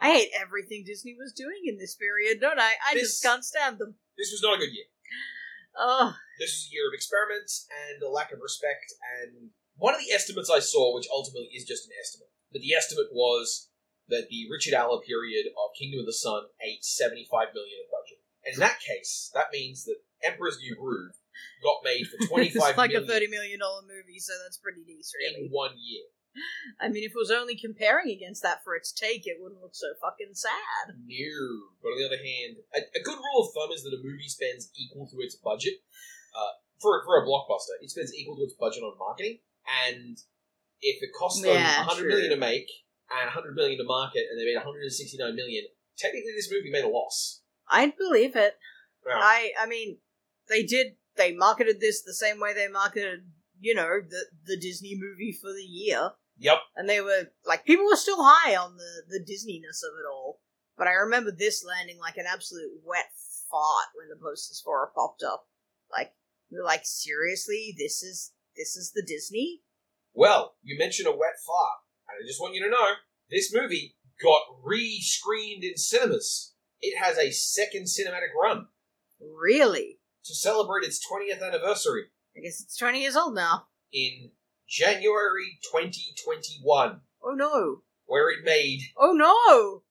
[0.00, 2.74] I hate everything Disney was doing in this period, don't I?
[2.86, 3.98] I This- just can't stand them.
[4.16, 4.86] this was not a good year.
[5.78, 6.14] Ugh.
[6.38, 8.92] This was a year of experiment and a lack of respect.
[9.20, 12.74] And one of the estimates I saw, which ultimately is just an estimate, but the
[12.74, 13.70] estimate was
[14.08, 18.18] that the Richard Aller period of Kingdom of the Sun ate 75 million of budget.
[18.44, 21.14] And in that case, that means that Emperor's New Groove
[21.62, 24.82] got made for 25 it's like million a thirty million dollar movie, so that's pretty
[24.86, 25.46] decent, really.
[25.46, 26.06] in one year.
[26.80, 29.74] I mean, if it was only comparing against that for its take, it wouldn't look
[29.74, 30.94] so fucking sad.
[30.94, 31.34] No.
[31.82, 34.28] But on the other hand, a, a good rule of thumb is that a movie
[34.28, 35.74] spends equal to its budget.
[36.36, 39.38] Uh, for, for a blockbuster, it spends equal to its budget on marketing.
[39.88, 40.16] And
[40.80, 42.08] if it costs them Yeah, 100 true.
[42.08, 42.68] million to make
[43.10, 45.64] and 100 million to market, and they made 169 million,
[45.96, 47.40] technically this movie made a loss.
[47.70, 48.54] I'd believe it.
[49.06, 49.98] Now, I, I mean,
[50.48, 50.94] they did.
[51.16, 53.26] They marketed this the same way they marketed,
[53.60, 56.58] you know, the the Disney movie for the year, yep.
[56.76, 60.40] and they were like people were still high on the the Disneyness of it all.
[60.76, 63.10] But I remember this landing like an absolute wet
[63.50, 65.46] fart when the posters for it popped up.
[65.90, 66.12] Like
[66.50, 69.62] we were like, seriously, this is this is the Disney.
[70.14, 71.78] Well, you mentioned a wet fart,
[72.08, 72.94] and I just want you to know
[73.30, 76.54] this movie got re-screened in cinemas.
[76.80, 78.66] It has a second cinematic run.
[79.20, 79.98] Really?
[80.28, 82.04] to celebrate its 20th anniversary
[82.36, 83.66] I guess it's 20 years old now.
[83.92, 84.30] in
[84.68, 87.82] January 2021, Oh no.
[88.06, 89.82] where it made Oh no!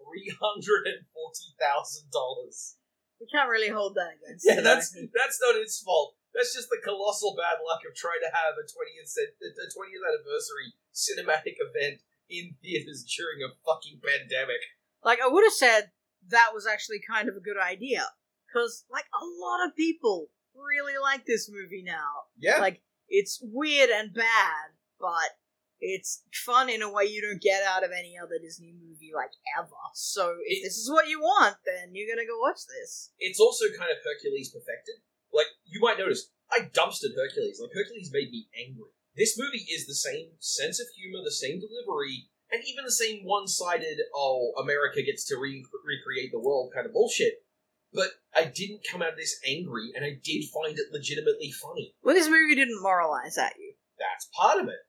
[0.00, 2.74] $340,000.
[3.20, 5.10] We can't really hold that against Yeah, it, that's think.
[5.14, 6.14] that's not its fault.
[6.34, 10.08] That's just the colossal bad luck of trying to have a 20th cent- a 20th
[10.08, 14.62] anniversary cinematic event in theaters during a fucking pandemic.
[15.04, 15.90] Like, I would have said
[16.28, 18.06] that was actually kind of a good idea.
[18.46, 20.30] Because, like, a lot of people
[20.66, 22.28] really like this movie now.
[22.38, 25.36] Yeah, Like, it's weird and bad, but
[25.80, 29.32] it's fun in a way you don't get out of any other Disney movie, like,
[29.58, 29.70] ever.
[29.94, 33.12] So, if this is what you want, then you're gonna go watch this.
[33.18, 34.96] it's also kind of Hercules perfected.
[35.32, 37.60] Like you might notice, I dumpstered Hercules.
[37.62, 38.90] Like Hercules made me angry.
[39.16, 43.22] This movie is the same sense of humor, the same delivery, and even the same
[43.24, 47.44] one-sided "oh America gets to re- recreate the world" kind of bullshit.
[47.92, 51.94] But I didn't come out of this angry, and I did find it legitimately funny.
[52.02, 53.74] Well, this movie didn't moralize at you.
[53.98, 54.80] That's part of it.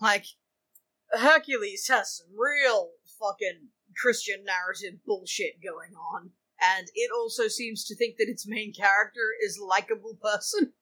[0.00, 0.24] Like,
[1.12, 2.90] Hercules has some real
[3.20, 3.68] fucking
[4.00, 6.30] Christian narrative bullshit going on,
[6.60, 10.72] and it also seems to think that its main character is a likable person.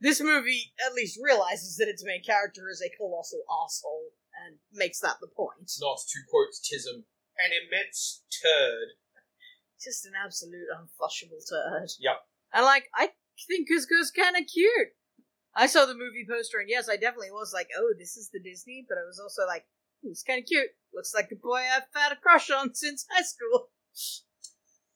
[0.00, 4.12] This movie at least realizes that its main character is a colossal asshole
[4.46, 5.70] and makes that the point.
[5.80, 7.04] Not, to quote TISM,
[7.36, 8.96] an immense turd.
[9.82, 11.88] Just an absolute unflushable turd.
[11.98, 12.16] Yep.
[12.52, 13.10] And like, I
[13.48, 14.92] think Kuzco's kind of cute.
[15.54, 18.38] I saw the movie poster, and yes, I definitely was like, "Oh, this is the
[18.38, 19.66] Disney," but I was also like,
[20.02, 20.70] "Hmm, "He's kind of cute.
[20.94, 23.70] Looks like a boy I've had a crush on since high school."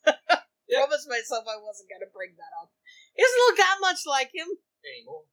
[0.04, 0.88] Yep.
[0.88, 2.72] Promised myself I wasn't gonna bring that up.
[3.14, 4.48] He doesn't look that much like him.
[4.84, 5.24] Anymore.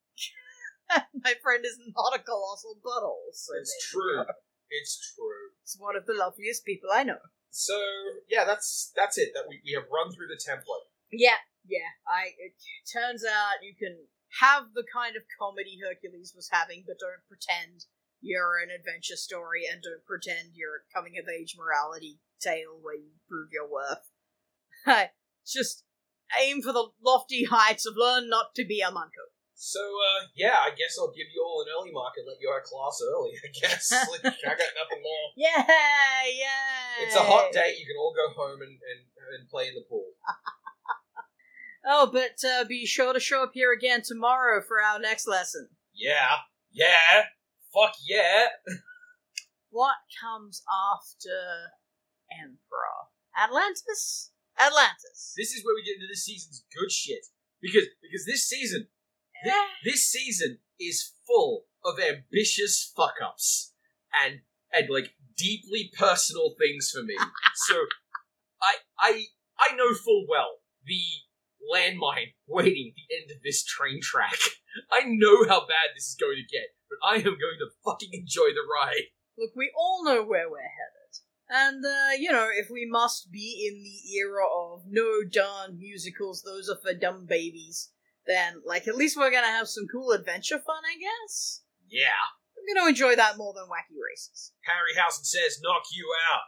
[1.23, 3.31] My friend is not a colossal butthole.
[3.31, 4.25] So It's true.
[4.69, 5.55] It's true.
[5.63, 7.19] It's one of the loveliest people I know.
[7.51, 7.75] So
[8.29, 9.31] yeah, that's that's it.
[9.35, 10.87] That we, we have run through the template.
[11.11, 11.91] Yeah, yeah.
[12.07, 12.31] I.
[12.39, 12.55] It
[12.87, 14.07] turns out you can
[14.39, 17.85] have the kind of comedy Hercules was having, but don't pretend
[18.21, 22.95] you're an adventure story and don't pretend you're a coming of age morality tale where
[22.95, 24.07] you prove your worth.
[25.45, 25.83] Just
[26.39, 29.27] aim for the lofty heights of learn not to be a monko.
[29.61, 32.49] So uh, yeah, I guess I'll give you all an early mark and let you
[32.49, 33.37] out of class early.
[33.45, 35.25] I guess like, I got nothing more.
[35.37, 37.05] Yeah, yeah.
[37.05, 37.77] It's a hot day.
[37.77, 39.01] You can all go home and, and,
[39.37, 40.09] and play in the pool.
[41.83, 45.67] Oh, but uh, be sure to show up here again tomorrow for our next lesson.
[45.95, 47.25] Yeah, yeah,
[47.73, 48.53] fuck yeah.
[49.71, 51.73] What comes after
[52.29, 53.09] Emperor?
[53.33, 54.29] Atlantis?
[54.61, 55.33] Atlantis.
[55.35, 57.25] This is where we get into this season's good shit
[57.59, 58.85] because because this season
[59.43, 59.51] thi-
[59.83, 63.73] this season is full of ambitious fuck ups
[64.23, 64.41] and
[64.73, 67.15] and like deeply personal things for me.
[67.67, 67.75] so
[68.61, 69.23] I I
[69.59, 71.01] I know full well the
[71.73, 74.37] landmine waiting at the end of this train track.
[74.91, 78.09] I know how bad this is going to get, but I am going to fucking
[78.13, 79.11] enjoy the ride.
[79.37, 81.01] Look, we all know where we're headed.
[81.53, 86.43] And, uh, you know, if we must be in the era of no darn musicals,
[86.43, 87.89] those are for dumb babies,
[88.27, 91.61] then, like, at least we're gonna have some cool adventure fun, I guess?
[91.89, 92.21] Yeah.
[92.57, 94.53] I'm gonna enjoy that more than wacky races.
[94.67, 96.41] Harryhausen says knock you out.